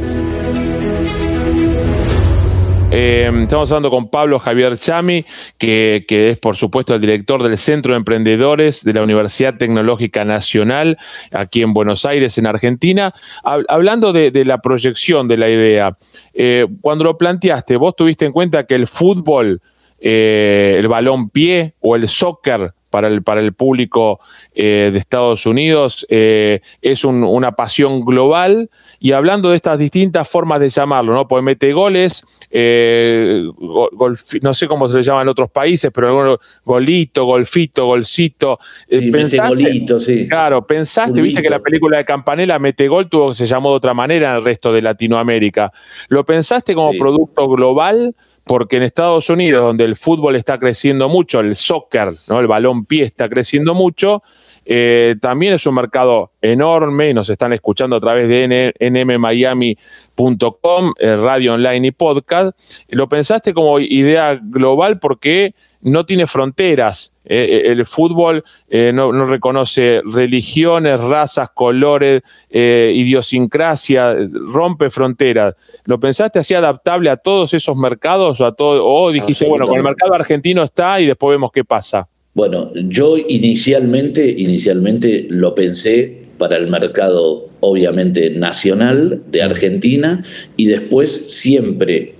Eh, 2.92 3.30
estamos 3.42 3.70
hablando 3.70 3.88
con 3.88 4.08
Pablo 4.08 4.40
Javier 4.40 4.76
Chami, 4.76 5.24
que, 5.58 6.04
es 6.08 6.38
por 6.38 6.56
supuesto 6.56 6.92
el 6.92 7.00
director 7.00 7.40
del 7.40 7.56
Centro 7.56 7.92
de 7.92 7.98
Emprendedores 7.98 8.82
de 8.82 8.92
la 8.92 9.04
Universidad 9.04 9.54
Tecnológica 9.54 10.24
Nacional, 10.24 10.98
aquí 11.30 11.62
en 11.62 11.72
Buenos 11.72 12.04
Aires, 12.04 12.36
en 12.38 12.48
Argentina. 12.48 13.14
hablando 13.44 14.12
de, 14.12 14.44
la 14.44 14.58
proyección 14.58 15.28
de 15.28 15.36
la 15.36 15.48
idea, 15.48 15.96
eh, 16.34 16.66
cuando 16.80 17.04
lo 17.04 17.16
planteaste, 17.16 17.76
vos 17.76 17.94
tuviste 17.94 18.26
en 18.26 18.32
cuenta 18.32 18.64
que 18.64 18.74
el 18.74 18.88
fútbol, 18.88 19.62
eh, 20.00 20.76
el 20.80 20.88
balón 20.88 21.30
pie 21.30 21.74
o 21.78 21.94
el 21.94 22.08
soccer 22.08 22.72
para 22.90 23.06
el, 23.06 23.22
para 23.22 23.40
el 23.40 23.52
público 23.52 24.18
eh, 24.52 24.90
de 24.92 24.98
Estados 24.98 25.46
Unidos, 25.46 26.04
es 26.08 27.04
una 27.04 27.52
pasión 27.52 28.04
global. 28.04 28.68
Y 29.02 29.12
hablando 29.12 29.48
de 29.50 29.56
estas 29.56 29.78
distintas 29.78 30.28
formas 30.28 30.60
de 30.60 30.68
llamarlo, 30.68 31.14
¿no? 31.14 31.26
Pues 31.26 31.42
mete 31.42 31.72
goles, 31.72 32.22
eh, 32.50 33.44
no 34.42 34.54
sé 34.54 34.68
cómo 34.68 34.88
se 34.88 34.98
le 34.98 35.02
llama 35.02 35.22
en 35.22 35.28
otros 35.28 35.50
países, 35.50 35.90
pero 35.92 36.38
golito, 36.64 37.24
golfito, 37.24 37.86
golcito. 37.86 38.58
Sí, 38.88 39.10
mete 39.10 39.38
golito, 39.38 39.98
sí. 39.98 40.28
Claro, 40.28 40.66
pensaste, 40.66 41.22
viste 41.22 41.42
que 41.42 41.48
la 41.48 41.60
película 41.60 41.96
de 41.96 42.04
Campanella, 42.04 42.58
Mete 42.58 42.88
Gol, 42.88 43.08
tuvo, 43.08 43.32
se 43.32 43.46
llamó 43.46 43.70
de 43.70 43.76
otra 43.76 43.94
manera 43.94 44.32
en 44.32 44.36
el 44.36 44.44
resto 44.44 44.70
de 44.70 44.82
Latinoamérica. 44.82 45.72
¿Lo 46.08 46.24
pensaste 46.24 46.74
como 46.74 46.92
producto 46.92 47.48
global? 47.48 48.14
Porque 48.50 48.78
en 48.78 48.82
Estados 48.82 49.30
Unidos, 49.30 49.62
donde 49.62 49.84
el 49.84 49.94
fútbol 49.94 50.34
está 50.34 50.58
creciendo 50.58 51.08
mucho, 51.08 51.38
el 51.38 51.54
soccer, 51.54 52.08
¿no? 52.28 52.40
el 52.40 52.48
balón 52.48 52.84
pie 52.84 53.04
está 53.04 53.28
creciendo 53.28 53.74
mucho, 53.74 54.24
eh, 54.64 55.14
también 55.20 55.52
es 55.52 55.64
un 55.68 55.76
mercado 55.76 56.32
enorme 56.42 57.10
y 57.10 57.14
nos 57.14 57.30
están 57.30 57.52
escuchando 57.52 57.94
a 57.94 58.00
través 58.00 58.26
de 58.26 58.74
nmmiami.com, 58.80 59.74
eh, 60.98 61.14
radio 61.14 61.54
online 61.54 61.86
y 61.86 61.90
podcast. 61.92 62.58
Lo 62.88 63.08
pensaste 63.08 63.54
como 63.54 63.78
idea 63.78 64.40
global 64.42 64.98
porque 64.98 65.54
no 65.82 66.04
tiene 66.06 66.26
fronteras. 66.26 67.14
Eh, 67.24 67.62
el 67.66 67.86
fútbol 67.86 68.44
no, 68.70 69.26
reconoce 69.26 70.02
religiones, 70.04 71.00
razas, 71.00 71.50
colores, 71.54 72.22
idiosincrasia, 72.50 74.16
rompe 74.52 74.90
fronteras. 74.90 75.54
¿Lo 75.84 76.00
pensaste 76.00 76.38
así 76.40 76.54
adaptable 76.54 77.10
a 77.10 77.16
todos 77.16 77.54
esos 77.54 77.76
mercados 77.76 78.40
o 78.40 78.46
a 78.46 78.52
todo, 78.52 78.84
o 78.84 79.10
dijiste, 79.12 79.46
bueno, 79.46 79.66
con 79.66 79.76
el 79.76 79.84
mercado 79.84 80.14
argentino 80.14 80.62
está 80.62 81.00
y 81.00 81.06
después 81.06 81.34
vemos 81.34 81.50
qué 81.52 81.64
pasa? 81.64 82.08
Bueno, 82.34 82.72
yo 82.74 83.16
inicialmente, 83.16 84.28
inicialmente 84.28 85.26
lo 85.28 85.54
pensé 85.54 86.20
para 86.38 86.56
el 86.56 86.68
mercado 86.68 87.48
obviamente 87.60 88.30
nacional 88.30 89.22
de 89.30 89.42
Argentina 89.42 90.24
y 90.56 90.66
después 90.66 91.24
siempre 91.28 92.14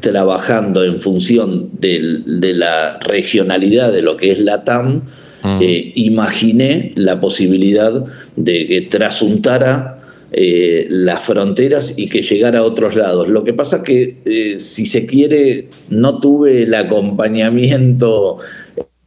trabajando 0.00 0.84
en 0.84 1.00
función 1.00 1.70
de 1.72 2.52
la 2.54 2.98
regionalidad 2.98 3.92
de 3.92 4.02
lo 4.02 4.16
que 4.16 4.32
es 4.32 4.40
la 4.40 4.64
TAM, 4.64 5.02
mm. 5.42 5.58
eh, 5.62 5.92
imaginé 5.94 6.92
la 6.96 7.20
posibilidad 7.20 8.04
de 8.36 8.66
que 8.66 8.80
trasuntara 8.82 10.00
eh, 10.32 10.86
las 10.88 11.24
fronteras 11.24 11.98
y 11.98 12.08
que 12.08 12.22
llegara 12.22 12.60
a 12.60 12.62
otros 12.62 12.94
lados. 12.94 13.28
Lo 13.28 13.42
que 13.42 13.52
pasa 13.52 13.82
que, 13.82 14.18
eh, 14.24 14.60
si 14.60 14.86
se 14.86 15.04
quiere, 15.04 15.68
no 15.88 16.20
tuve 16.20 16.62
el 16.62 16.74
acompañamiento 16.74 18.38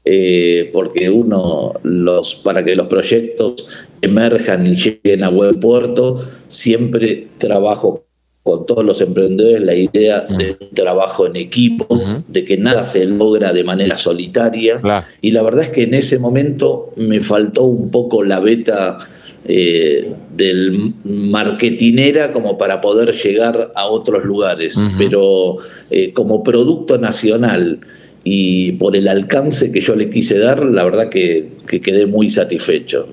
eh, 0.04 0.70
porque 0.74 1.10
uno, 1.10 1.74
los, 1.84 2.36
para 2.36 2.66
que 2.66 2.76
los 2.76 2.88
proyectos 2.88 3.70
emerjan 4.02 4.68
y 4.68 4.76
lleguen 4.76 5.24
a 5.24 5.30
buen 5.30 5.62
puerto, 5.62 6.22
siempre 6.50 7.28
trabajo 7.38 8.06
con 8.44 8.66
todos 8.66 8.84
los 8.84 9.00
emprendedores 9.00 9.62
la 9.62 9.74
idea 9.74 10.22
de 10.22 10.58
un 10.60 10.70
trabajo 10.76 11.26
en 11.26 11.38
equipo, 11.38 11.88
de 12.28 12.44
que 12.44 12.58
nada 12.58 12.84
se 12.84 13.06
logra 13.06 13.54
de 13.54 13.64
manera 13.64 13.96
solitaria. 13.96 14.82
Y 15.22 15.32
la 15.32 15.42
verdad 15.42 15.64
es 15.64 15.70
que 15.70 15.84
en 15.84 15.94
ese 15.94 16.20
momento 16.20 16.92
me 16.98 17.22
faltó 17.22 17.64
un 17.64 17.90
poco 17.90 18.22
la 18.22 18.42
beta 18.42 18.98
eh, 19.46 20.12
del 20.36 20.94
marketinera 21.06 22.34
como 22.34 22.58
para 22.58 22.82
poder 22.82 23.14
llegar 23.14 23.72
a 23.76 23.86
otros 23.88 24.26
lugares. 24.26 24.78
Pero 24.98 25.56
eh, 25.90 26.12
como 26.12 26.44
producto 26.44 26.98
nacional 26.98 27.80
y 28.24 28.74
por 28.74 28.96
el 28.96 29.08
alcance 29.08 29.72
que 29.72 29.82
yo 29.82 29.96
le 29.96 30.10
quise 30.10 30.40
dar, 30.40 30.64
la 30.64 30.84
verdad 30.84 31.10
que, 31.10 31.50
quedé 31.68 32.06
muy 32.06 32.30
satisfecho. 32.30 33.08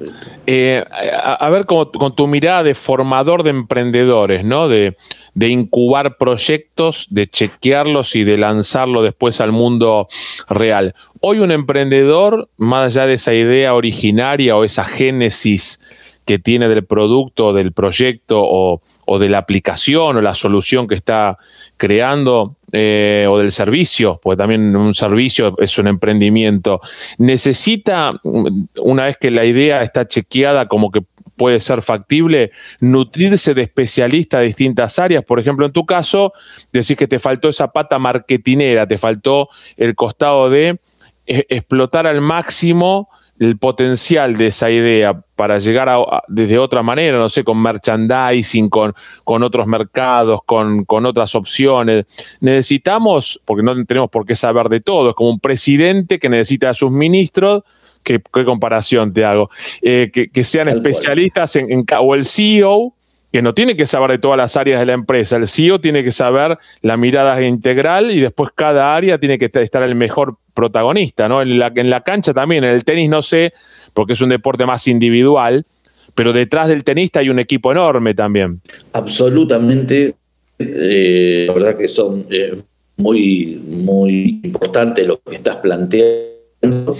Eh, 0.46 0.84
a, 0.90 1.48
ver, 1.50 1.66
con, 1.66 1.86
con, 1.90 2.14
tu 2.14 2.26
mirada 2.26 2.62
de 2.62 2.74
formador 2.74 3.42
de 3.42 3.50
emprendedores, 3.50 4.44
¿no? 4.44 4.68
De, 4.68 4.96
de 5.34 5.48
incubar 5.48 6.16
proyectos, 6.16 7.06
de 7.10 7.28
chequearlos 7.28 8.16
y 8.16 8.24
de 8.24 8.36
lanzarlo 8.38 9.02
después 9.02 9.40
al 9.40 9.52
mundo 9.52 10.08
real. 10.48 10.94
Hoy 11.20 11.38
un 11.38 11.50
emprendedor, 11.50 12.48
más 12.56 12.96
allá 12.96 13.06
de 13.06 13.14
esa 13.14 13.34
idea 13.34 13.74
originaria 13.74 14.56
o 14.56 14.64
esa 14.64 14.84
génesis 14.84 15.80
que 16.24 16.38
tiene 16.38 16.68
del 16.68 16.84
producto, 16.84 17.52
del 17.52 17.72
proyecto 17.72 18.40
o, 18.42 18.80
de 19.18 19.28
la 19.28 19.38
aplicación 19.38 20.16
o 20.16 20.20
la 20.20 20.34
solución 20.34 20.86
que 20.86 20.94
está 20.94 21.38
creando 21.76 22.56
eh, 22.72 23.26
o 23.28 23.38
del 23.38 23.50
servicio, 23.50 24.20
porque 24.22 24.38
también 24.38 24.76
un 24.76 24.94
servicio 24.94 25.56
es 25.58 25.78
un 25.78 25.88
emprendimiento, 25.88 26.80
necesita, 27.18 28.20
una 28.78 29.04
vez 29.04 29.16
que 29.16 29.30
la 29.30 29.44
idea 29.44 29.82
está 29.82 30.06
chequeada 30.06 30.66
como 30.66 30.92
que 30.92 31.02
puede 31.40 31.58
ser 31.60 31.82
factible, 31.82 32.52
nutrirse 32.80 33.54
de 33.54 33.62
especialistas 33.62 34.40
de 34.40 34.46
distintas 34.48 34.98
áreas. 34.98 35.24
Por 35.24 35.40
ejemplo, 35.40 35.64
en 35.64 35.72
tu 35.72 35.86
caso, 35.86 36.34
decís 36.70 36.98
que 36.98 37.08
te 37.08 37.18
faltó 37.18 37.48
esa 37.48 37.68
pata 37.68 37.98
marketinera, 37.98 38.86
te 38.86 38.98
faltó 38.98 39.48
el 39.78 39.94
costado 39.94 40.50
de 40.50 40.78
eh, 41.26 41.46
explotar 41.48 42.06
al 42.06 42.20
máximo 42.20 43.08
el 43.38 43.56
potencial 43.56 44.36
de 44.36 44.48
esa 44.48 44.70
idea 44.70 45.22
para 45.40 45.58
llegar 45.58 45.88
a, 45.88 46.22
desde 46.28 46.58
otra 46.58 46.82
manera, 46.82 47.16
no 47.16 47.30
sé, 47.30 47.42
con 47.44 47.62
merchandising, 47.62 48.68
con, 48.68 48.94
con 49.24 49.42
otros 49.42 49.66
mercados, 49.66 50.40
con, 50.44 50.84
con, 50.84 51.06
otras 51.06 51.34
opciones. 51.34 52.04
Necesitamos, 52.40 53.40
porque 53.46 53.62
no 53.62 53.82
tenemos 53.86 54.10
por 54.10 54.26
qué 54.26 54.34
saber 54.34 54.68
de 54.68 54.82
todo, 54.82 55.08
es 55.08 55.14
como 55.14 55.30
un 55.30 55.40
presidente 55.40 56.18
que 56.18 56.28
necesita 56.28 56.68
a 56.68 56.74
sus 56.74 56.90
ministros 56.90 57.62
¿Qué, 58.02 58.20
comparación 58.44 59.14
te 59.14 59.24
hago? 59.24 59.48
Eh, 59.80 60.10
que, 60.12 60.44
sean 60.44 60.68
especialistas 60.68 61.56
en, 61.56 61.86
o 62.00 62.14
el 62.14 62.26
CEO, 62.26 62.92
que 63.32 63.40
no 63.40 63.54
tiene 63.54 63.76
que 63.76 63.86
saber 63.86 64.10
de 64.10 64.18
todas 64.18 64.36
las 64.36 64.58
áreas 64.58 64.80
de 64.80 64.86
la 64.86 64.92
empresa. 64.92 65.36
El 65.36 65.48
CEO 65.48 65.80
tiene 65.80 66.04
que 66.04 66.12
saber 66.12 66.58
la 66.82 66.98
mirada 66.98 67.40
integral 67.42 68.10
y 68.10 68.20
después 68.20 68.50
cada 68.54 68.94
área 68.94 69.18
tiene 69.18 69.38
que 69.38 69.50
estar 69.54 69.82
el 69.82 69.94
mejor 69.94 70.36
protagonista, 70.52 71.28
¿no? 71.28 71.40
En 71.40 71.58
la, 71.58 71.72
en 71.74 71.88
la 71.88 72.02
cancha 72.02 72.34
también, 72.34 72.64
en 72.64 72.70
el 72.70 72.84
tenis 72.84 73.08
no 73.08 73.22
sé, 73.22 73.54
porque 73.92 74.14
es 74.14 74.20
un 74.20 74.30
deporte 74.30 74.66
más 74.66 74.86
individual, 74.88 75.64
pero 76.14 76.32
detrás 76.32 76.68
del 76.68 76.84
tenista 76.84 77.20
hay 77.20 77.28
un 77.28 77.38
equipo 77.38 77.72
enorme 77.72 78.14
también. 78.14 78.60
Absolutamente, 78.92 80.14
eh, 80.58 81.44
la 81.48 81.54
verdad 81.54 81.78
que 81.78 81.88
son 81.88 82.26
eh, 82.30 82.56
muy, 82.96 83.60
muy 83.66 84.40
importantes 84.42 85.06
lo 85.06 85.20
que 85.20 85.36
estás 85.36 85.56
planteando. 85.56 86.96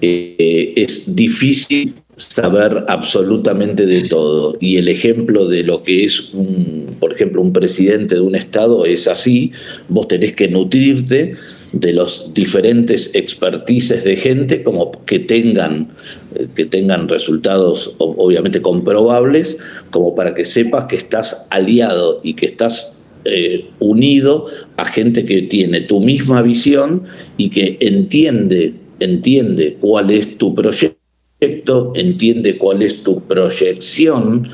Eh, 0.00 0.72
es 0.76 1.14
difícil 1.14 1.94
saber 2.16 2.84
absolutamente 2.88 3.86
de 3.86 4.02
todo. 4.08 4.56
Y 4.60 4.76
el 4.76 4.88
ejemplo 4.88 5.46
de 5.46 5.62
lo 5.62 5.82
que 5.82 6.04
es, 6.04 6.32
un, 6.32 6.96
por 7.00 7.12
ejemplo, 7.12 7.42
un 7.42 7.52
presidente 7.52 8.14
de 8.14 8.20
un 8.20 8.34
Estado 8.34 8.86
es 8.86 9.08
así. 9.08 9.52
Vos 9.88 10.08
tenés 10.08 10.34
que 10.34 10.48
nutrirte 10.48 11.34
de 11.80 11.92
los 11.92 12.32
diferentes 12.34 13.14
expertices 13.14 14.04
de 14.04 14.16
gente 14.16 14.62
como 14.62 14.90
que 15.04 15.18
tengan, 15.18 15.88
eh, 16.34 16.46
que 16.54 16.66
tengan 16.66 17.08
resultados 17.08 17.94
obviamente 17.98 18.60
comprobables, 18.60 19.58
como 19.90 20.14
para 20.14 20.34
que 20.34 20.44
sepas 20.44 20.84
que 20.84 20.96
estás 20.96 21.46
aliado 21.50 22.20
y 22.22 22.34
que 22.34 22.46
estás 22.46 22.96
eh, 23.24 23.66
unido 23.80 24.46
a 24.76 24.84
gente 24.84 25.24
que 25.24 25.42
tiene 25.42 25.80
tu 25.80 26.00
misma 26.00 26.42
visión 26.42 27.04
y 27.36 27.50
que 27.50 27.78
entiende 27.80 28.74
entiende 29.00 29.76
cuál 29.80 30.10
es 30.10 30.38
tu 30.38 30.54
proyecto, 30.54 31.92
entiende 31.94 32.56
cuál 32.56 32.82
es 32.82 33.02
tu 33.02 33.20
proyección 33.22 34.48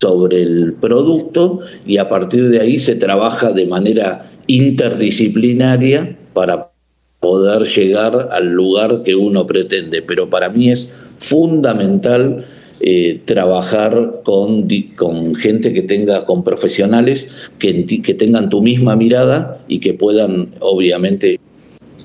sobre 0.00 0.42
el 0.42 0.74
producto 0.74 1.60
y 1.86 1.98
a 1.98 2.08
partir 2.08 2.48
de 2.48 2.60
ahí 2.60 2.78
se 2.78 2.96
trabaja 2.96 3.52
de 3.52 3.66
manera 3.66 4.30
interdisciplinaria 4.46 6.16
para 6.40 6.70
poder 7.20 7.66
llegar 7.66 8.30
al 8.32 8.46
lugar 8.46 9.02
que 9.04 9.14
uno 9.14 9.46
pretende. 9.46 10.00
Pero 10.00 10.30
para 10.30 10.48
mí 10.48 10.70
es 10.70 10.90
fundamental 11.18 12.46
eh, 12.80 13.20
trabajar 13.26 14.22
con, 14.24 14.66
con, 14.96 15.34
gente 15.34 15.74
que 15.74 15.82
tenga, 15.82 16.24
con 16.24 16.42
profesionales 16.42 17.28
que, 17.58 17.84
que 18.02 18.14
tengan 18.14 18.48
tu 18.48 18.62
misma 18.62 18.96
mirada 18.96 19.58
y 19.68 19.80
que 19.80 19.92
puedan 19.92 20.48
obviamente 20.60 21.38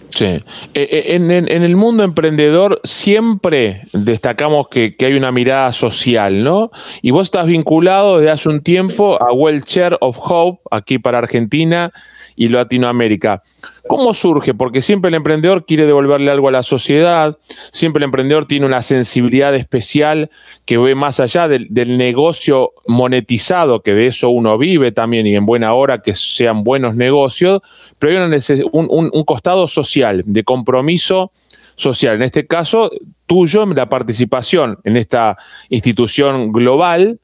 Sí. 0.09 0.25
Eh, 0.25 0.41
eh, 0.73 1.15
en, 1.15 1.29
el 1.29 1.75
mundo 1.75 2.03
emprendedor 2.03 2.79
siempre 2.85 3.81
destacamos 3.91 4.69
que, 4.69 4.95
hay 4.99 5.13
una 5.13 5.33
mirada 5.33 5.73
social, 5.73 6.41
¿no? 6.41 6.71
Y 7.01 7.11
vos 7.11 7.27
estás 7.27 7.47
vinculado 7.47 8.19
desde 8.19 8.31
hace 8.31 8.47
un 8.47 8.61
tiempo 8.61 9.21
a 9.21 9.33
Well 9.33 9.63
Chair 9.65 9.97
of 9.99 10.17
Hope, 10.21 10.61
aquí 10.71 10.99
para 10.99 11.17
Argentina 11.17 11.91
y 12.35 12.49
Latinoamérica. 12.49 13.43
¿Cómo 13.87 14.13
surge? 14.13 14.53
Porque 14.53 14.81
siempre 14.81 15.09
el 15.09 15.15
emprendedor 15.15 15.65
quiere 15.65 15.85
devolverle 15.85 16.31
algo 16.31 16.49
a 16.49 16.51
la 16.51 16.63
sociedad, 16.63 17.37
siempre 17.71 17.99
el 17.99 18.05
emprendedor 18.05 18.45
tiene 18.45 18.65
una 18.65 18.81
sensibilidad 18.81 19.55
especial 19.55 20.29
que 20.65 20.77
ve 20.77 20.95
más 20.95 21.19
allá 21.19 21.47
del, 21.47 21.69
negocio 21.97 22.71
monetizado, 22.87 23.81
que 23.81 23.93
de 23.93 24.07
eso 24.07 24.29
uno 24.29 24.57
vive 24.57 24.91
también 24.91 25.27
y 25.27 25.35
en 25.35 25.45
buena 25.45 25.73
hora 25.73 26.01
que 26.01 26.13
sean 26.15 26.63
buenos 26.63 26.95
negocios, 26.95 27.61
pero 27.99 28.25
hay 28.25 28.39
un, 28.71 28.89
un, 28.89 29.23
costado 29.23 29.67
social, 29.67 30.23
de 30.25 30.43
compromiso 30.43 31.31
social. 31.75 32.15
En 32.15 32.23
este 32.23 32.47
caso, 32.47 32.91
tuyo, 33.27 33.65
la 33.67 33.87
participación 33.87 34.79
en 34.83 34.97
esta 34.97 35.37
institución 35.69 36.51
global, 36.51 37.19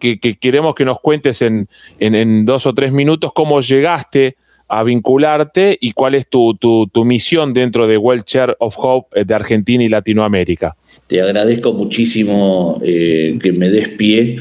Que, 0.00 0.18
queremos 0.18 0.74
que 0.74 0.84
nos 0.84 1.00
cuentes 1.00 1.42
en, 1.42 1.66
dos 2.46 2.66
o 2.66 2.74
tres 2.74 2.92
minutos 2.92 3.32
cómo 3.34 3.60
llegaste 3.60 4.36
a 4.68 4.82
vincularte 4.82 5.76
y 5.80 5.92
cuál 5.92 6.14
es 6.14 6.28
tu, 6.28 6.56
misión 7.04 7.52
dentro 7.52 7.86
de 7.86 7.96
World 7.96 8.24
Chair 8.24 8.56
of 8.58 8.76
Hope 8.78 9.24
de 9.24 9.34
Argentina 9.34 9.82
y 9.82 9.88
Latinoamérica. 9.88 10.76
Te 11.06 11.20
agradezco 11.20 11.72
muchísimo 11.72 12.80
eh, 12.82 13.38
que 13.40 13.52
me 13.52 13.70
des 13.70 13.88
pie 13.90 14.38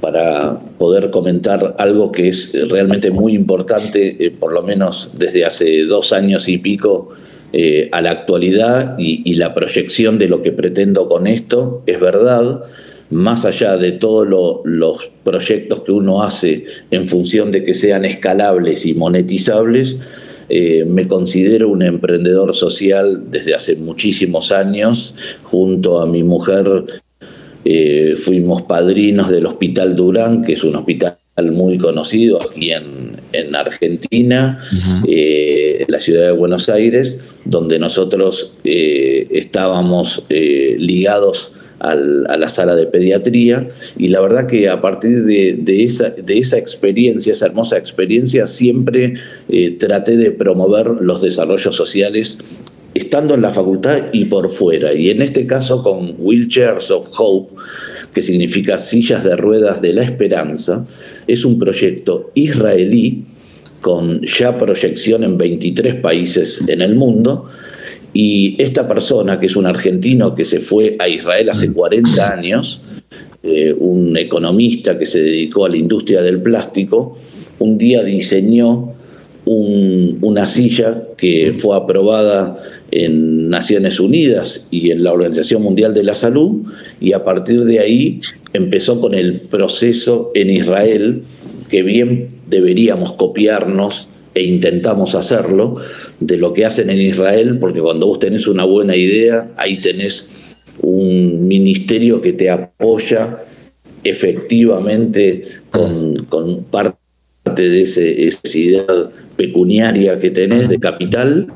para 0.00 0.58
poder 0.78 1.10
comentar 1.10 1.74
algo 1.78 2.12
que 2.12 2.28
es 2.28 2.52
realmente 2.68 3.10
muy 3.10 3.34
importante, 3.34 4.24
eh, 4.24 4.30
por 4.30 4.52
lo 4.52 4.62
menos 4.62 5.10
desde 5.14 5.44
hace 5.44 5.84
dos 5.84 6.12
años 6.12 6.48
y 6.48 6.58
pico 6.58 7.08
eh, 7.52 7.88
a 7.92 8.02
la 8.02 8.10
actualidad 8.10 8.96
y, 8.98 9.34
la 9.36 9.54
proyección 9.54 10.18
de 10.18 10.28
lo 10.28 10.42
que 10.42 10.52
pretendo 10.52 11.08
con 11.08 11.26
esto 11.26 11.82
es 11.86 11.98
verdad 12.00 12.62
más 13.10 13.44
allá 13.44 13.76
de 13.76 13.92
todos 13.92 14.26
los 14.64 15.10
proyectos 15.22 15.80
que 15.80 15.92
uno 15.92 16.22
hace 16.22 16.64
en 16.90 17.06
función 17.06 17.52
de 17.52 17.62
que 17.62 17.74
sean 17.74 18.04
escalables 18.04 18.86
y 18.86 18.94
monetizables, 18.94 19.98
eh, 20.48 20.84
me 20.84 21.08
considero 21.08 21.68
un 21.68 21.82
emprendedor 21.82 22.54
social 22.54 23.30
desde 23.30 23.54
hace 23.54 23.76
muchísimos 23.76 24.52
años. 24.52 25.14
Junto 25.42 26.00
a 26.00 26.06
mi 26.06 26.22
mujer 26.22 26.84
eh, 27.64 28.14
fuimos 28.16 28.62
padrinos 28.62 29.30
del 29.30 29.46
Hospital 29.46 29.96
Durán, 29.96 30.44
que 30.44 30.52
es 30.52 30.64
un 30.64 30.76
hospital 30.76 31.16
muy 31.50 31.78
conocido 31.78 32.40
aquí 32.40 32.70
en, 32.72 33.54
Argentina, 33.54 34.58
eh, 35.06 35.84
en 35.86 35.92
la 35.92 36.00
ciudad 36.00 36.26
de 36.26 36.32
Buenos 36.32 36.70
Aires, 36.70 37.34
donde 37.44 37.78
nosotros 37.78 38.52
estábamos 38.64 40.24
ligados 40.30 41.52
a 41.78 41.94
la 41.94 42.48
sala 42.48 42.74
de 42.74 42.86
pediatría 42.86 43.68
y 43.98 44.08
la 44.08 44.20
verdad 44.20 44.46
que 44.46 44.68
a 44.68 44.80
partir 44.80 45.24
de, 45.24 45.84
esa, 45.84 46.10
de 46.10 46.38
esa 46.38 46.58
experiencia, 46.58 47.32
esa 47.32 47.46
hermosa 47.46 47.76
experiencia, 47.76 48.46
siempre 48.46 49.14
eh, 49.48 49.76
traté 49.78 50.16
de 50.16 50.30
promover 50.30 50.86
los 50.86 51.22
desarrollos 51.22 51.76
sociales 51.76 52.38
estando 52.94 53.34
en 53.34 53.42
la 53.42 53.52
facultad 53.52 54.04
y 54.12 54.24
por 54.24 54.50
fuera. 54.50 54.94
Y 54.94 55.10
en 55.10 55.20
este 55.20 55.46
caso 55.46 55.82
con 55.82 56.14
Wheelchairs 56.18 56.90
of 56.90 57.10
Hope, 57.18 57.54
que 58.14 58.22
significa 58.22 58.78
sillas 58.78 59.22
de 59.22 59.36
ruedas 59.36 59.82
de 59.82 59.92
la 59.92 60.02
esperanza, 60.02 60.86
es 61.26 61.44
un 61.44 61.58
proyecto 61.58 62.30
israelí 62.34 63.24
con 63.82 64.22
ya 64.22 64.58
proyección 64.58 65.22
en 65.22 65.36
23 65.36 65.96
países 65.96 66.60
en 66.66 66.80
el 66.80 66.94
mundo, 66.94 67.44
y 68.18 68.56
esta 68.56 68.88
persona, 68.88 69.38
que 69.38 69.44
es 69.44 69.56
un 69.56 69.66
argentino 69.66 70.34
que 70.34 70.46
se 70.46 70.60
fue 70.60 70.96
a 70.98 71.06
Israel 71.06 71.50
hace 71.50 71.74
40 71.74 72.08
mm. 72.08 72.32
años, 72.32 72.80
eh, 73.42 73.74
un 73.78 74.16
economista 74.16 74.98
que 74.98 75.04
se 75.04 75.20
dedicó 75.20 75.66
a 75.66 75.68
la 75.68 75.76
industria 75.76 76.22
del 76.22 76.40
plástico, 76.40 77.18
un 77.58 77.76
día 77.76 78.02
diseñó 78.02 78.94
una 79.44 80.46
silla 80.46 81.02
que 81.18 81.52
fue 81.52 81.76
aprobada 81.76 82.58
en 82.90 83.50
Naciones 83.50 84.00
Unidas 84.00 84.66
y 84.70 84.92
en 84.92 85.04
la 85.04 85.12
Organización 85.12 85.62
Mundial 85.62 85.92
de 85.92 86.02
la 86.02 86.14
Salud, 86.14 86.62
y 86.98 87.12
a 87.12 87.22
partir 87.22 87.64
de 87.64 87.80
ahí 87.80 88.20
empezó 88.54 88.98
con 88.98 89.12
el 89.12 89.42
proceso 89.42 90.32
en 90.34 90.48
Israel, 90.48 91.22
que 91.68 91.82
bien 91.82 92.30
deberíamos 92.48 93.12
copiarnos 93.12 94.08
e 94.36 94.42
intentamos 94.42 95.14
hacerlo, 95.14 95.76
de 96.20 96.36
lo 96.36 96.52
que 96.52 96.66
hacen 96.66 96.90
en 96.90 97.00
Israel, 97.00 97.56
porque 97.58 97.80
cuando 97.80 98.06
vos 98.06 98.18
tenés 98.18 98.46
una 98.46 98.64
buena 98.64 98.94
idea, 98.94 99.48
ahí 99.56 99.80
tenés 99.80 100.28
un 100.82 101.48
ministerio 101.48 102.20
que 102.20 102.34
te 102.34 102.50
apoya 102.50 103.38
efectivamente 104.04 105.42
con, 105.70 106.26
con 106.26 106.64
parte 106.64 106.98
de 107.46 107.80
ese, 107.80 108.26
esa 108.26 108.58
idea 108.58 108.84
pecuniaria 109.36 110.18
que 110.18 110.30
tenés 110.30 110.68
de 110.68 110.80
capital 110.80 111.46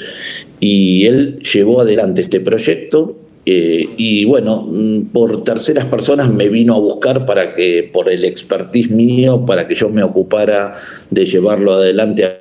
y 0.58 1.04
él 1.04 1.38
llevó 1.40 1.82
adelante 1.82 2.22
este 2.22 2.40
proyecto 2.40 3.14
eh, 3.44 3.90
y 3.98 4.24
bueno, 4.24 4.66
mm, 4.70 5.12
por 5.12 5.44
terceras 5.44 5.84
personas 5.84 6.32
me 6.32 6.48
vino 6.48 6.76
a 6.76 6.78
buscar 6.78 7.26
para 7.26 7.54
que, 7.54 7.90
por 7.92 8.10
el 8.10 8.24
expertise 8.24 8.90
mío, 8.90 9.44
para 9.44 9.66
que 9.66 9.74
yo 9.74 9.90
me 9.90 10.02
ocupara 10.02 10.72
de 11.10 11.26
llevarlo 11.26 11.74
adelante 11.74 12.39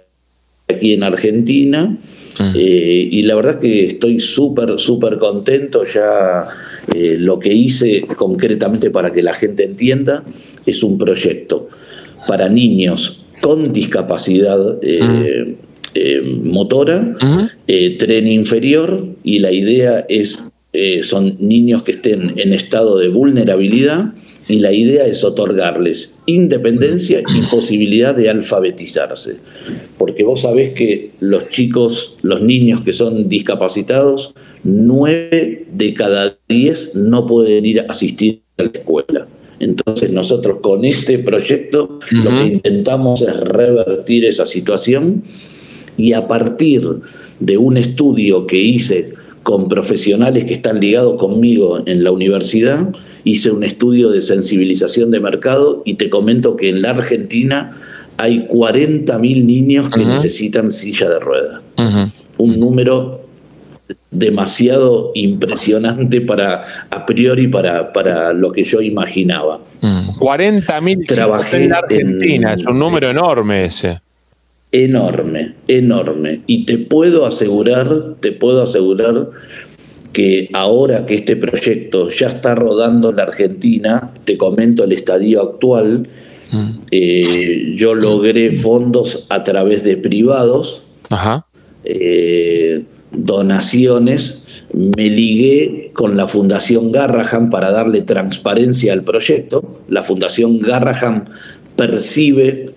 aquí 0.69 0.93
en 0.93 1.03
Argentina. 1.03 1.97
Mm. 2.39 2.53
Eh, 2.55 3.10
y 3.12 3.21
la 3.23 3.36
verdad 3.36 3.60
que 3.60 3.86
estoy 3.86 4.19
súper, 4.19 4.79
súper 4.79 5.17
contento. 5.17 5.84
Ya 5.84 6.43
eh, 6.95 7.15
lo 7.19 7.39
que 7.39 7.53
hice 7.53 8.01
concretamente 8.01 8.91
para 8.91 9.12
que 9.12 9.21
la 9.21 9.34
gente 9.34 9.63
entienda 9.63 10.23
es 10.65 10.84
un 10.84 10.97
proyecto 10.97 11.67
para 12.27 12.47
niños 12.47 13.23
con 13.41 13.73
discapacidad 13.73 14.77
mm. 14.82 16.47
motora, 16.47 17.15
tren 17.65 18.27
inferior, 18.27 19.03
y 19.23 19.39
la 19.39 19.51
idea 19.51 20.05
es 20.08 20.51
eh, 20.71 21.01
son 21.01 21.36
niños 21.39 21.82
que 21.82 21.91
estén 21.91 22.38
en 22.38 22.53
estado 22.53 22.99
de 22.99 23.08
vulnerabilidad 23.08 24.13
y 24.49 24.59
la 24.59 24.73
idea 24.73 25.05
es 25.05 25.23
otorgarles 25.23 26.15
independencia 26.25 27.21
y 27.21 27.41
posibilidad 27.43 28.15
de 28.15 28.31
alfabetizarse. 28.31 29.35
Porque 29.97 30.23
vos 30.23 30.41
sabés 30.41 30.73
que 30.73 31.12
los 31.19 31.49
chicos, 31.49 32.17
los 32.23 32.41
niños 32.41 32.81
que 32.81 32.91
son 32.91 33.29
discapacitados, 33.29 34.33
nueve 34.63 35.67
de 35.71 35.93
cada 35.93 36.35
diez 36.49 36.95
no 36.95 37.27
pueden 37.27 37.63
ir 37.65 37.81
a 37.81 37.85
asistir 37.89 38.41
a 38.57 38.63
la 38.63 38.71
escuela. 38.73 39.27
Entonces 39.59 40.12
nosotros 40.12 40.59
con 40.62 40.83
este 40.83 41.19
proyecto 41.19 41.99
lo 42.09 42.29
que 42.31 42.47
intentamos 42.47 43.21
es 43.21 43.39
revertir 43.39 44.25
esa 44.25 44.47
situación 44.47 45.23
y 45.95 46.13
a 46.13 46.27
partir 46.27 46.81
de 47.39 47.57
un 47.57 47.77
estudio 47.77 48.47
que 48.47 48.57
hice 48.57 49.13
con 49.43 49.69
profesionales 49.69 50.45
que 50.45 50.53
están 50.53 50.79
ligados 50.79 51.19
conmigo 51.19 51.83
en 51.85 52.03
la 52.03 52.12
universidad, 52.12 52.89
hice 53.23 53.51
un 53.51 53.63
estudio 53.63 54.10
de 54.10 54.21
sensibilización 54.21 55.12
de 55.12 55.19
mercado 55.19 55.82
y 55.86 55.95
te 55.95 56.10
comento 56.10 56.55
que 56.55 56.69
en 56.69 56.82
la 56.82 56.91
Argentina 56.91 57.77
hay 58.17 58.47
40.000 58.47 59.45
niños 59.45 59.89
que 59.89 60.05
necesitan 60.05 60.71
silla 60.71 61.10
de 61.10 61.19
ruedas. 61.19 61.62
Un 62.38 62.60
número 62.60 63.21
demasiado 64.12 65.12
impresionante 65.15 66.21
para 66.21 66.63
a 66.89 67.05
priori 67.05 67.47
para, 67.47 67.93
para 67.93 68.34
lo 68.34 68.51
que 68.51 68.63
yo 68.63 68.82
imaginaba. 68.82 69.60
40.000 69.82 71.53
en 71.53 71.69
la 71.69 71.77
Argentina, 71.77 72.53
es 72.53 72.65
un 72.65 72.77
número 72.79 73.10
enorme 73.10 73.65
ese 73.65 73.99
enorme, 74.71 75.53
enorme. 75.67 76.41
Y 76.47 76.65
te 76.65 76.77
puedo 76.77 77.25
asegurar, 77.25 78.15
te 78.19 78.32
puedo 78.32 78.63
asegurar 78.63 79.29
que 80.13 80.50
ahora 80.54 81.06
que 81.06 81.15
este 81.15 81.36
proyecto 81.36 82.10
ya 82.10 82.28
está 82.28 82.56
rodando 82.56 83.10
en 83.10 83.17
la 83.17 83.24
Argentina, 83.24 84.12
te 84.26 84.38
comento 84.38 84.84
el 84.84 84.91
estadio 84.91 85.41
actual, 85.41 86.08
mm. 86.52 86.69
eh, 86.91 87.74
yo 87.76 87.93
logré 87.93 88.52
fondos 88.52 89.28
a 89.30 89.43
través 89.43 89.84
de 89.84 89.98
privados, 89.98 90.84
eh, 91.84 92.84
donaciones, 93.12 94.45
me 94.74 95.10
ligué 95.10 95.91
con 95.93 96.15
la 96.15 96.28
Fundación 96.28 96.91
Garraham 96.91 97.50
para 97.50 97.72
darle 97.72 98.02
transparencia 98.02 98.93
al 98.93 99.04
proyecto. 99.04 99.80
La 99.88 100.04
Fundación 100.04 100.60
Garraham 100.60 101.26
percibe 101.76 102.72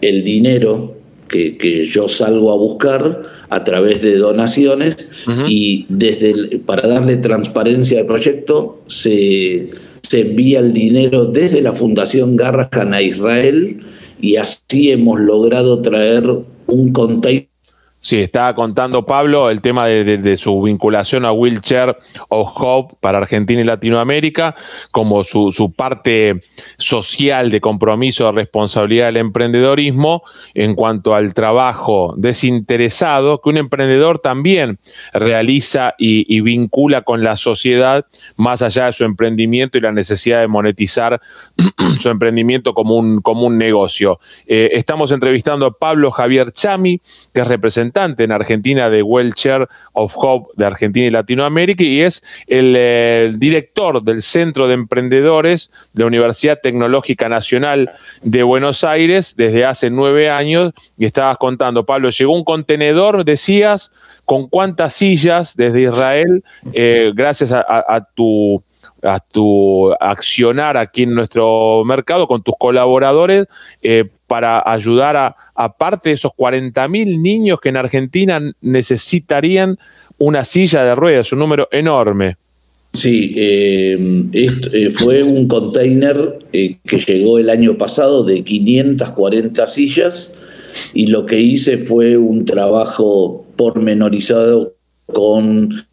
el 0.00 0.22
dinero 0.24 0.94
que, 1.28 1.86
yo 1.86 2.08
salgo 2.08 2.52
a 2.52 2.56
buscar 2.56 3.22
a 3.54 3.64
través 3.64 4.00
de 4.02 4.16
donaciones 4.16 5.08
y 5.46 5.84
desde 5.88 6.58
para 6.58 6.88
darle 6.88 7.18
transparencia 7.18 8.00
al 8.00 8.06
proyecto 8.06 8.80
se, 8.86 9.70
se 10.02 10.20
envía 10.20 10.60
el 10.60 10.72
dinero 10.72 11.26
desde 11.26 11.60
la 11.60 11.72
Fundación 11.72 12.36
Garrahan 12.36 12.94
a 12.94 13.02
Israel 13.02 13.80
y 14.20 14.36
así 14.36 14.90
hemos 14.90 15.20
logrado 15.20 15.82
traer 15.82 16.24
un 16.66 16.92
container 16.92 17.51
Sí, 18.04 18.18
estaba 18.18 18.52
contando 18.56 19.06
Pablo 19.06 19.48
el 19.48 19.60
tema 19.60 19.86
de, 19.86 20.36
su 20.36 20.60
vinculación 20.60 21.24
a 21.24 21.30
Wheelchair 21.30 21.96
of 22.30 22.50
Hope 22.56 22.96
para 22.98 23.18
Argentina 23.18 23.60
y 23.60 23.64
Latinoamérica, 23.64 24.56
como 24.90 25.22
su, 25.22 25.72
parte 25.76 26.40
social 26.78 27.52
de 27.52 27.60
compromiso 27.60 28.26
de 28.26 28.32
responsabilidad 28.32 29.06
del 29.06 29.18
emprendedorismo 29.18 30.24
en 30.52 30.74
cuanto 30.74 31.14
al 31.14 31.32
trabajo 31.32 32.14
desinteresado 32.16 33.40
que 33.40 33.50
un 33.50 33.58
emprendedor 33.58 34.18
también 34.18 34.80
realiza 35.12 35.94
y, 35.96 36.40
vincula 36.40 37.02
con 37.02 37.22
la 37.22 37.36
sociedad 37.36 38.04
más 38.34 38.62
allá 38.62 38.86
de 38.86 38.94
su 38.94 39.04
emprendimiento 39.04 39.78
y 39.78 39.80
la 39.80 39.92
necesidad 39.92 40.40
de 40.40 40.48
monetizar 40.48 41.20
su 42.00 42.08
emprendimiento 42.08 42.74
como 42.74 42.96
un, 42.96 43.20
como 43.20 43.46
un 43.46 43.58
negocio. 43.58 44.18
Eh, 44.48 44.70
estamos 44.72 45.12
entrevistando 45.12 45.66
a 45.66 45.70
Pablo 45.70 46.10
Javier 46.10 46.50
Chami, 46.50 47.00
que 47.32 47.42
es 47.42 47.46
representante 47.46 47.91
en 47.94 48.32
Argentina 48.32 48.90
de 48.90 49.02
Wheelchair 49.02 49.68
of 49.92 50.14
Hope 50.16 50.50
de 50.56 50.66
Argentina 50.66 51.06
y 51.06 51.10
Latinoamérica 51.10 51.84
y 51.84 52.00
es 52.00 52.22
el, 52.46 53.38
director 53.38 54.02
del 54.02 54.22
Centro 54.22 54.68
de 54.68 54.74
Emprendedores 54.74 55.72
de 55.92 56.02
la 56.02 56.06
Universidad 56.06 56.60
Tecnológica 56.62 57.28
Nacional 57.28 57.90
de 58.22 58.42
Buenos 58.42 58.84
Aires 58.84 59.34
desde 59.36 59.64
hace 59.64 59.90
nueve 59.90 60.30
años. 60.30 60.72
Y 60.96 61.04
estabas 61.04 61.36
contando, 61.36 61.84
Pablo, 61.84 62.10
llegó 62.10 62.34
un 62.34 62.44
contenedor, 62.44 63.24
decías, 63.24 63.92
con 64.24 64.48
cuántas 64.48 64.94
sillas 64.94 65.56
desde 65.56 65.82
Israel, 65.82 66.44
eh, 66.72 67.12
gracias 67.14 67.52
a, 67.52 68.08
tu 68.14 68.62
a 69.02 69.20
tu 69.20 69.92
accionar 70.00 70.76
aquí 70.76 71.02
en 71.02 71.14
nuestro 71.14 71.84
mercado 71.84 72.26
con 72.26 72.42
tus 72.42 72.54
colaboradores 72.58 73.46
eh, 73.82 74.04
para 74.26 74.62
ayudar 74.64 75.16
a, 75.16 75.36
aparte 75.54 76.10
de 76.10 76.14
esos 76.14 76.32
40.000 76.32 77.20
niños 77.20 77.60
que 77.60 77.68
en 77.68 77.76
Argentina 77.76 78.40
necesitarían 78.60 79.78
una 80.18 80.44
silla 80.44 80.84
de 80.84 80.94
ruedas, 80.94 81.32
un 81.32 81.40
número 81.40 81.68
enorme. 81.72 82.36
Sí, 82.94 83.32
eh, 83.36 83.98
eh, 84.32 84.90
fue 84.90 85.22
un 85.22 85.48
container 85.48 86.38
que 86.52 86.98
llegó 86.98 87.38
el 87.38 87.48
año 87.48 87.78
pasado 87.78 88.22
de 88.22 88.44
540 88.44 89.66
sillas 89.66 90.34
y 90.92 91.06
lo 91.06 91.24
que 91.24 91.40
hice 91.40 91.78
fue 91.78 92.18
un 92.18 92.44
trabajo 92.44 93.46
pormenorizado 93.56 94.74
con 95.06 95.86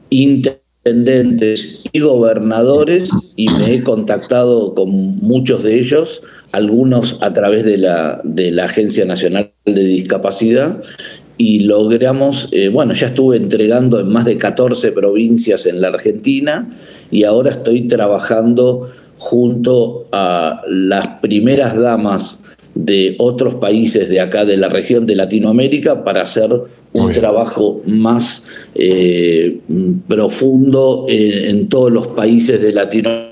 y 0.86 2.00
gobernadores 2.00 3.10
y 3.36 3.50
me 3.50 3.74
he 3.74 3.84
contactado 3.84 4.74
con 4.74 4.89
muchos 5.18 5.63
de 5.63 5.78
ellos 5.78 6.24
algunos 6.52 7.22
a 7.22 7.34
través 7.34 7.65
de 7.65 7.78
la, 7.78 8.22
de 8.24 8.52
la 8.52 8.65
Agencia 8.65 9.06
Nacional 9.06 9.52
de 9.65 9.84
Discapacidad 9.84 10.82
y 11.38 11.62
logramos, 11.62 12.50
eh, 12.52 12.70
bueno, 12.70 12.94
ya 12.94 13.08
estuve 13.08 13.38
entregando 13.38 14.00
en 14.00 14.10
más 14.10 14.26
de 14.26 14.38
14 14.38 14.92
provincias 14.92 15.65
en 15.65 15.80
la 15.80 15.89
Argentina 15.89 16.68
y 17.12 17.24
ahora 17.24 17.52
estoy 17.52 17.88
trabajando 17.88 18.89
junto 19.18 20.08
a 20.12 20.62
las 20.68 21.08
primeras 21.22 21.78
damas 21.78 22.38
de 22.75 23.15
otros 23.19 23.55
países 23.55 24.10
de 24.10 24.19
acá 24.19 24.45
de 24.45 24.58
la 24.58 24.69
región 24.69 25.05
de 25.05 25.15
Latinoamérica 25.15 26.03
para 26.03 26.23
hacer 26.23 26.49
un 26.91 27.13
trabajo 27.13 27.82
más 27.86 28.47
eh, 28.75 29.58
profundo 30.08 31.05
en 31.08 31.67
todos 31.67 31.91
los 31.91 32.08
países 32.08 32.62
de 32.62 32.71
Latinoamérica 32.73 33.29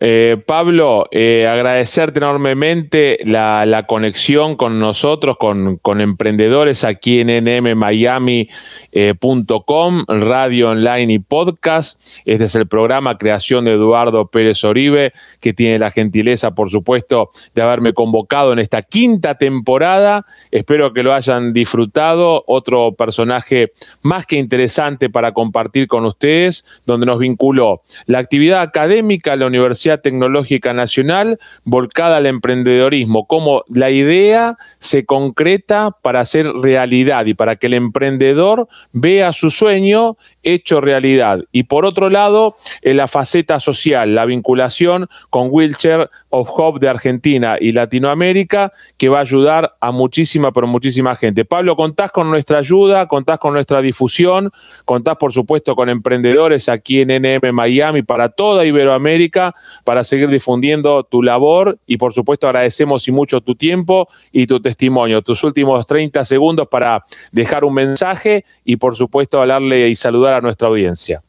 Eh, 0.00 0.36
Pablo, 0.46 1.08
eh, 1.10 1.46
agradecerte 1.48 2.18
enormemente 2.18 3.18
la, 3.24 3.84
conexión 3.86 4.56
con 4.56 4.80
nosotros, 4.80 5.36
con, 5.36 6.00
emprendedores 6.00 6.84
aquí 6.84 7.20
en 7.20 7.44
nmmiami.com, 7.44 8.54
eh, 8.92 10.04
radio 10.08 10.70
online 10.70 11.12
y 11.12 11.18
podcast. 11.18 12.00
Este 12.24 12.44
es 12.44 12.54
el 12.54 12.66
programa 12.66 13.18
Creación 13.18 13.64
de 13.64 13.72
Eduardo 13.72 14.26
Pérez 14.28 14.64
Oribe, 14.64 15.12
que 15.40 15.52
tiene 15.52 15.78
la 15.78 15.90
gentileza, 15.90 16.54
por 16.54 16.70
supuesto, 16.70 17.30
de 17.54 17.62
haberme 17.62 17.92
convocado 17.92 18.52
en 18.52 18.58
esta 18.58 18.82
quinta 18.82 19.36
temporada. 19.36 20.24
Espero 20.50 20.92
que 20.92 21.02
lo 21.02 21.12
hayan 21.12 21.52
disfrutado. 21.52 22.44
Otro 22.46 22.92
personaje 22.92 23.72
más 24.02 24.26
que 24.26 24.36
interesante 24.36 25.10
para 25.10 25.32
compartir 25.32 25.88
con 25.88 26.04
ustedes, 26.06 26.64
donde 26.86 27.06
nos 27.06 27.18
vinculó 27.18 27.82
la 28.06 28.18
actividad 28.18 28.60
académica 28.60 29.25
Económica, 29.26 29.36
la 29.36 29.46
Universidad 29.46 30.00
Tecnológica 30.00 30.72
Nacional, 30.72 31.38
volcada 31.64 32.18
al 32.18 32.26
emprendedorismo, 32.26 33.26
cómo 33.26 33.64
la 33.68 33.90
idea 33.90 34.56
se 34.78 35.04
concreta 35.04 35.90
para 36.02 36.20
hacer 36.20 36.46
realidad 36.62 37.26
y 37.26 37.34
para 37.34 37.56
que 37.56 37.66
el 37.66 37.74
emprendedor 37.74 38.68
vea 38.92 39.32
su 39.32 39.50
sueño 39.50 40.16
hecho 40.46 40.80
realidad. 40.80 41.42
Y 41.52 41.64
por 41.64 41.84
otro 41.84 42.08
lado, 42.08 42.54
en 42.82 42.96
la 42.96 43.08
faceta 43.08 43.60
social, 43.60 44.14
la 44.14 44.24
vinculación 44.24 45.08
con 45.28 45.48
Wheelchair 45.50 46.08
of 46.30 46.48
Hope 46.52 46.80
de 46.80 46.88
Argentina 46.88 47.56
y 47.60 47.72
Latinoamérica, 47.72 48.72
que 48.96 49.08
va 49.08 49.18
a 49.18 49.22
ayudar 49.22 49.74
a 49.80 49.90
muchísima, 49.90 50.52
pero 50.52 50.66
muchísima 50.66 51.16
gente. 51.16 51.44
Pablo, 51.44 51.76
contás 51.76 52.12
con 52.12 52.30
nuestra 52.30 52.58
ayuda, 52.58 53.08
contás 53.08 53.38
con 53.38 53.54
nuestra 53.54 53.82
difusión, 53.82 54.52
contás 54.84 55.16
por 55.16 55.32
supuesto 55.32 55.74
con 55.74 55.88
emprendedores 55.88 56.68
aquí 56.68 57.00
en 57.00 57.08
NM 57.08 57.52
Miami 57.52 58.02
para 58.02 58.28
toda 58.28 58.64
Iberoamérica, 58.64 59.54
para 59.84 60.04
seguir 60.04 60.28
difundiendo 60.28 61.02
tu 61.02 61.22
labor 61.22 61.78
y 61.86 61.96
por 61.96 62.12
supuesto 62.12 62.46
agradecemos 62.46 63.08
y 63.08 63.12
mucho 63.12 63.40
tu 63.40 63.56
tiempo 63.56 64.08
y 64.30 64.46
tu 64.46 64.60
testimonio, 64.60 65.22
tus 65.22 65.42
últimos 65.42 65.86
30 65.86 66.24
segundos 66.24 66.68
para 66.68 67.04
dejar 67.32 67.64
un 67.64 67.74
mensaje 67.74 68.44
y 68.64 68.76
por 68.76 68.96
supuesto 68.96 69.40
hablarle 69.40 69.88
y 69.88 69.96
saludar 69.96 70.35
nuestra 70.40 70.68
audiencia. 70.68 71.22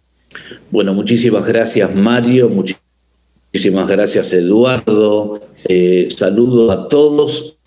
Bueno, 0.71 0.93
muchísimas 0.93 1.45
gracias 1.45 1.93
Mario, 1.95 2.49
muchísimas 2.49 3.87
gracias 3.87 4.33
Eduardo, 4.33 5.41
eh, 5.65 6.07
saludo 6.09 6.71
a 6.71 6.87
todos, 6.89 7.57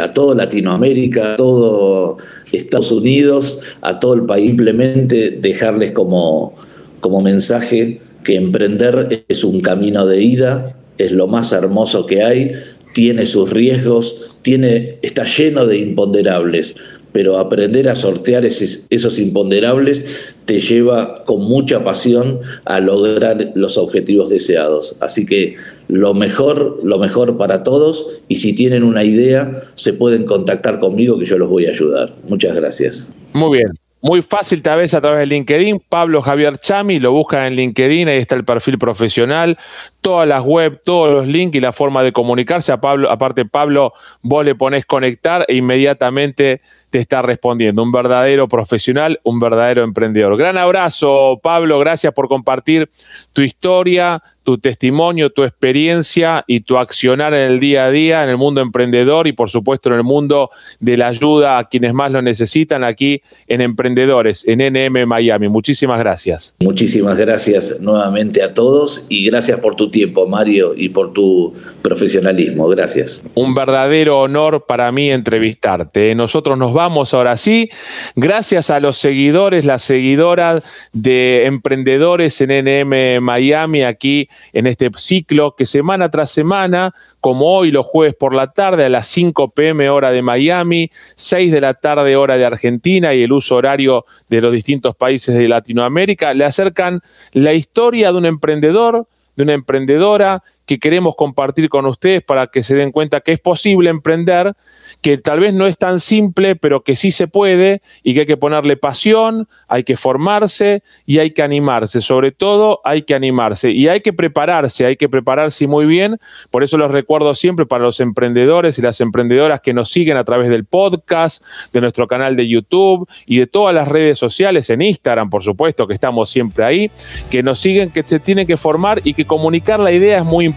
a 0.00 0.12
toda 0.12 0.34
Latinoamérica, 0.34 1.34
a 1.34 1.36
todo 1.36 2.18
Estados 2.52 2.90
Unidos, 2.90 3.60
a 3.80 3.98
todo 3.98 4.14
el 4.14 4.22
país, 4.22 4.48
simplemente 4.48 5.30
dejarles 5.30 5.92
como, 5.92 6.54
como 7.00 7.20
mensaje 7.20 8.00
que 8.24 8.34
emprender 8.34 9.24
es 9.28 9.44
un 9.44 9.60
camino 9.60 10.06
de 10.06 10.22
ida, 10.22 10.76
es 10.98 11.12
lo 11.12 11.28
más 11.28 11.52
hermoso 11.52 12.06
que 12.06 12.22
hay, 12.22 12.52
tiene 12.92 13.26
sus 13.26 13.50
riesgos, 13.50 14.22
tiene, 14.42 14.98
está 15.02 15.24
lleno 15.24 15.66
de 15.66 15.76
imponderables 15.76 16.76
pero 17.16 17.38
aprender 17.38 17.88
a 17.88 17.94
sortear 17.94 18.44
esos, 18.44 19.18
imponderables 19.18 20.04
te 20.44 20.60
lleva 20.60 21.24
con 21.24 21.40
mucha 21.40 21.82
pasión 21.82 22.40
a 22.66 22.78
lograr 22.78 23.52
los 23.54 23.78
objetivos 23.78 24.28
deseados. 24.28 24.96
Así 25.00 25.24
que 25.24 25.54
lo 25.88 26.12
mejor, 26.12 26.78
lo 26.82 26.98
mejor 26.98 27.38
para 27.38 27.62
todos 27.62 28.20
y 28.28 28.34
si 28.34 28.54
tienen 28.54 28.84
una 28.84 29.02
idea 29.02 29.50
se 29.76 29.94
pueden 29.94 30.26
contactar 30.26 30.78
conmigo 30.78 31.18
que 31.18 31.24
yo 31.24 31.38
los 31.38 31.48
voy 31.48 31.64
a 31.64 31.70
ayudar. 31.70 32.12
Muchas 32.28 32.54
gracias. 32.54 33.14
Muy 33.32 33.60
bien. 33.60 33.72
Muy 34.02 34.22
fácil 34.22 34.62
tal 34.62 34.78
vez 34.78 34.94
a 34.94 35.00
través 35.00 35.20
de 35.20 35.26
LinkedIn, 35.26 35.82
Pablo 35.88 36.22
Javier 36.22 36.58
Chami, 36.58 37.00
lo 37.00 37.10
buscan 37.10 37.44
en 37.44 37.56
LinkedIn, 37.56 38.08
ahí 38.08 38.18
está 38.18 38.36
el 38.36 38.44
perfil 38.44 38.78
profesional, 38.78 39.58
todas 40.00 40.28
las 40.28 40.44
web, 40.44 40.80
todos 40.84 41.12
los 41.12 41.26
links 41.26 41.56
y 41.56 41.60
la 41.60 41.72
forma 41.72 42.04
de 42.04 42.12
comunicarse. 42.12 42.70
A 42.70 42.80
Pablo, 42.80 43.10
aparte 43.10 43.46
Pablo, 43.46 43.94
vos 44.22 44.44
le 44.44 44.54
pones 44.54 44.86
conectar 44.86 45.44
e 45.48 45.56
inmediatamente 45.56 46.60
te 46.96 47.02
está 47.02 47.20
respondiendo. 47.20 47.82
Un 47.82 47.92
verdadero 47.92 48.48
profesional, 48.48 49.20
un 49.22 49.38
verdadero 49.38 49.82
emprendedor. 49.82 50.34
Gran 50.38 50.56
abrazo, 50.56 51.38
Pablo, 51.42 51.78
gracias 51.78 52.14
por 52.14 52.26
compartir 52.26 52.88
tu 53.34 53.42
historia, 53.42 54.22
tu 54.46 54.58
testimonio, 54.58 55.30
tu 55.30 55.42
experiencia 55.42 56.44
y 56.46 56.60
tu 56.60 56.78
accionar 56.78 57.34
en 57.34 57.50
el 57.50 57.58
día 57.58 57.86
a 57.86 57.90
día, 57.90 58.22
en 58.22 58.30
el 58.30 58.36
mundo 58.36 58.60
emprendedor 58.60 59.26
y 59.26 59.32
por 59.32 59.50
supuesto 59.50 59.88
en 59.88 59.96
el 59.96 60.04
mundo 60.04 60.50
de 60.78 60.96
la 60.96 61.08
ayuda 61.08 61.58
a 61.58 61.68
quienes 61.68 61.92
más 61.92 62.12
lo 62.12 62.22
necesitan 62.22 62.84
aquí 62.84 63.22
en 63.48 63.60
Emprendedores, 63.60 64.46
en 64.46 64.60
NM 64.60 65.04
Miami. 65.04 65.48
Muchísimas 65.48 65.98
gracias. 65.98 66.54
Muchísimas 66.60 67.16
gracias 67.16 67.80
nuevamente 67.80 68.40
a 68.44 68.54
todos 68.54 69.04
y 69.08 69.26
gracias 69.26 69.58
por 69.58 69.74
tu 69.74 69.90
tiempo, 69.90 70.28
Mario, 70.28 70.74
y 70.76 70.90
por 70.90 71.12
tu 71.12 71.52
profesionalismo. 71.82 72.68
Gracias. 72.68 73.24
Un 73.34 73.52
verdadero 73.52 74.20
honor 74.20 74.64
para 74.64 74.92
mí 74.92 75.10
entrevistarte. 75.10 76.14
Nosotros 76.14 76.56
nos 76.56 76.72
vamos 76.72 77.14
ahora 77.14 77.36
sí. 77.36 77.68
Gracias 78.14 78.70
a 78.70 78.78
los 78.78 78.96
seguidores, 78.96 79.64
las 79.64 79.82
seguidoras 79.82 80.62
de 80.92 81.46
Emprendedores 81.46 82.40
en 82.40 82.50
NM 82.64 83.20
Miami 83.20 83.82
aquí 83.82 84.28
en 84.52 84.66
este 84.66 84.90
ciclo 84.96 85.54
que 85.56 85.66
semana 85.66 86.10
tras 86.10 86.30
semana, 86.30 86.94
como 87.20 87.56
hoy 87.56 87.70
los 87.70 87.86
jueves 87.86 88.14
por 88.14 88.34
la 88.34 88.52
tarde 88.52 88.84
a 88.84 88.88
las 88.88 89.06
5 89.08 89.50
pm 89.50 89.90
hora 89.90 90.10
de 90.10 90.22
Miami, 90.22 90.90
6 91.16 91.52
de 91.52 91.60
la 91.60 91.74
tarde 91.74 92.16
hora 92.16 92.36
de 92.36 92.44
Argentina 92.44 93.14
y 93.14 93.22
el 93.22 93.32
uso 93.32 93.56
horario 93.56 94.06
de 94.28 94.40
los 94.40 94.52
distintos 94.52 94.94
países 94.96 95.34
de 95.34 95.48
Latinoamérica, 95.48 96.34
le 96.34 96.44
acercan 96.44 97.00
la 97.32 97.52
historia 97.52 98.12
de 98.12 98.18
un 98.18 98.26
emprendedor, 98.26 99.06
de 99.36 99.42
una 99.42 99.52
emprendedora 99.52 100.42
que 100.66 100.80
queremos 100.80 101.14
compartir 101.14 101.68
con 101.68 101.86
ustedes 101.86 102.22
para 102.22 102.48
que 102.48 102.64
se 102.64 102.74
den 102.74 102.90
cuenta 102.90 103.20
que 103.20 103.30
es 103.30 103.38
posible 103.38 103.88
emprender, 103.88 104.54
que 105.00 105.16
tal 105.16 105.38
vez 105.38 105.54
no 105.54 105.66
es 105.66 105.78
tan 105.78 106.00
simple, 106.00 106.56
pero 106.56 106.82
que 106.82 106.96
sí 106.96 107.12
se 107.12 107.28
puede 107.28 107.82
y 108.02 108.14
que 108.14 108.20
hay 108.20 108.26
que 108.26 108.36
ponerle 108.36 108.76
pasión, 108.76 109.48
hay 109.68 109.84
que 109.84 109.96
formarse 109.96 110.82
y 111.06 111.18
hay 111.18 111.30
que 111.30 111.42
animarse. 111.42 112.00
Sobre 112.00 112.32
todo 112.32 112.80
hay 112.84 113.02
que 113.02 113.14
animarse 113.14 113.70
y 113.70 113.86
hay 113.86 114.00
que 114.00 114.12
prepararse, 114.12 114.86
hay 114.86 114.96
que 114.96 115.08
prepararse 115.08 115.68
muy 115.68 115.86
bien. 115.86 116.18
Por 116.50 116.64
eso 116.64 116.76
los 116.76 116.90
recuerdo 116.90 117.36
siempre 117.36 117.64
para 117.64 117.84
los 117.84 118.00
emprendedores 118.00 118.76
y 118.78 118.82
las 118.82 119.00
emprendedoras 119.00 119.60
que 119.60 119.72
nos 119.72 119.90
siguen 119.90 120.16
a 120.16 120.24
través 120.24 120.50
del 120.50 120.64
podcast, 120.64 121.44
de 121.72 121.80
nuestro 121.80 122.08
canal 122.08 122.34
de 122.34 122.48
YouTube 122.48 123.08
y 123.24 123.38
de 123.38 123.46
todas 123.46 123.72
las 123.72 123.86
redes 123.86 124.18
sociales, 124.18 124.68
en 124.70 124.82
Instagram, 124.82 125.30
por 125.30 125.44
supuesto, 125.44 125.86
que 125.86 125.94
estamos 125.94 126.28
siempre 126.28 126.64
ahí, 126.64 126.90
que 127.30 127.44
nos 127.44 127.60
siguen, 127.60 127.90
que 127.90 128.02
se 128.02 128.18
tienen 128.18 128.48
que 128.48 128.56
formar 128.56 129.00
y 129.04 129.14
que 129.14 129.24
comunicar 129.24 129.78
la 129.78 129.92
idea 129.92 130.18
es 130.18 130.24
muy 130.24 130.44
importante 130.44 130.55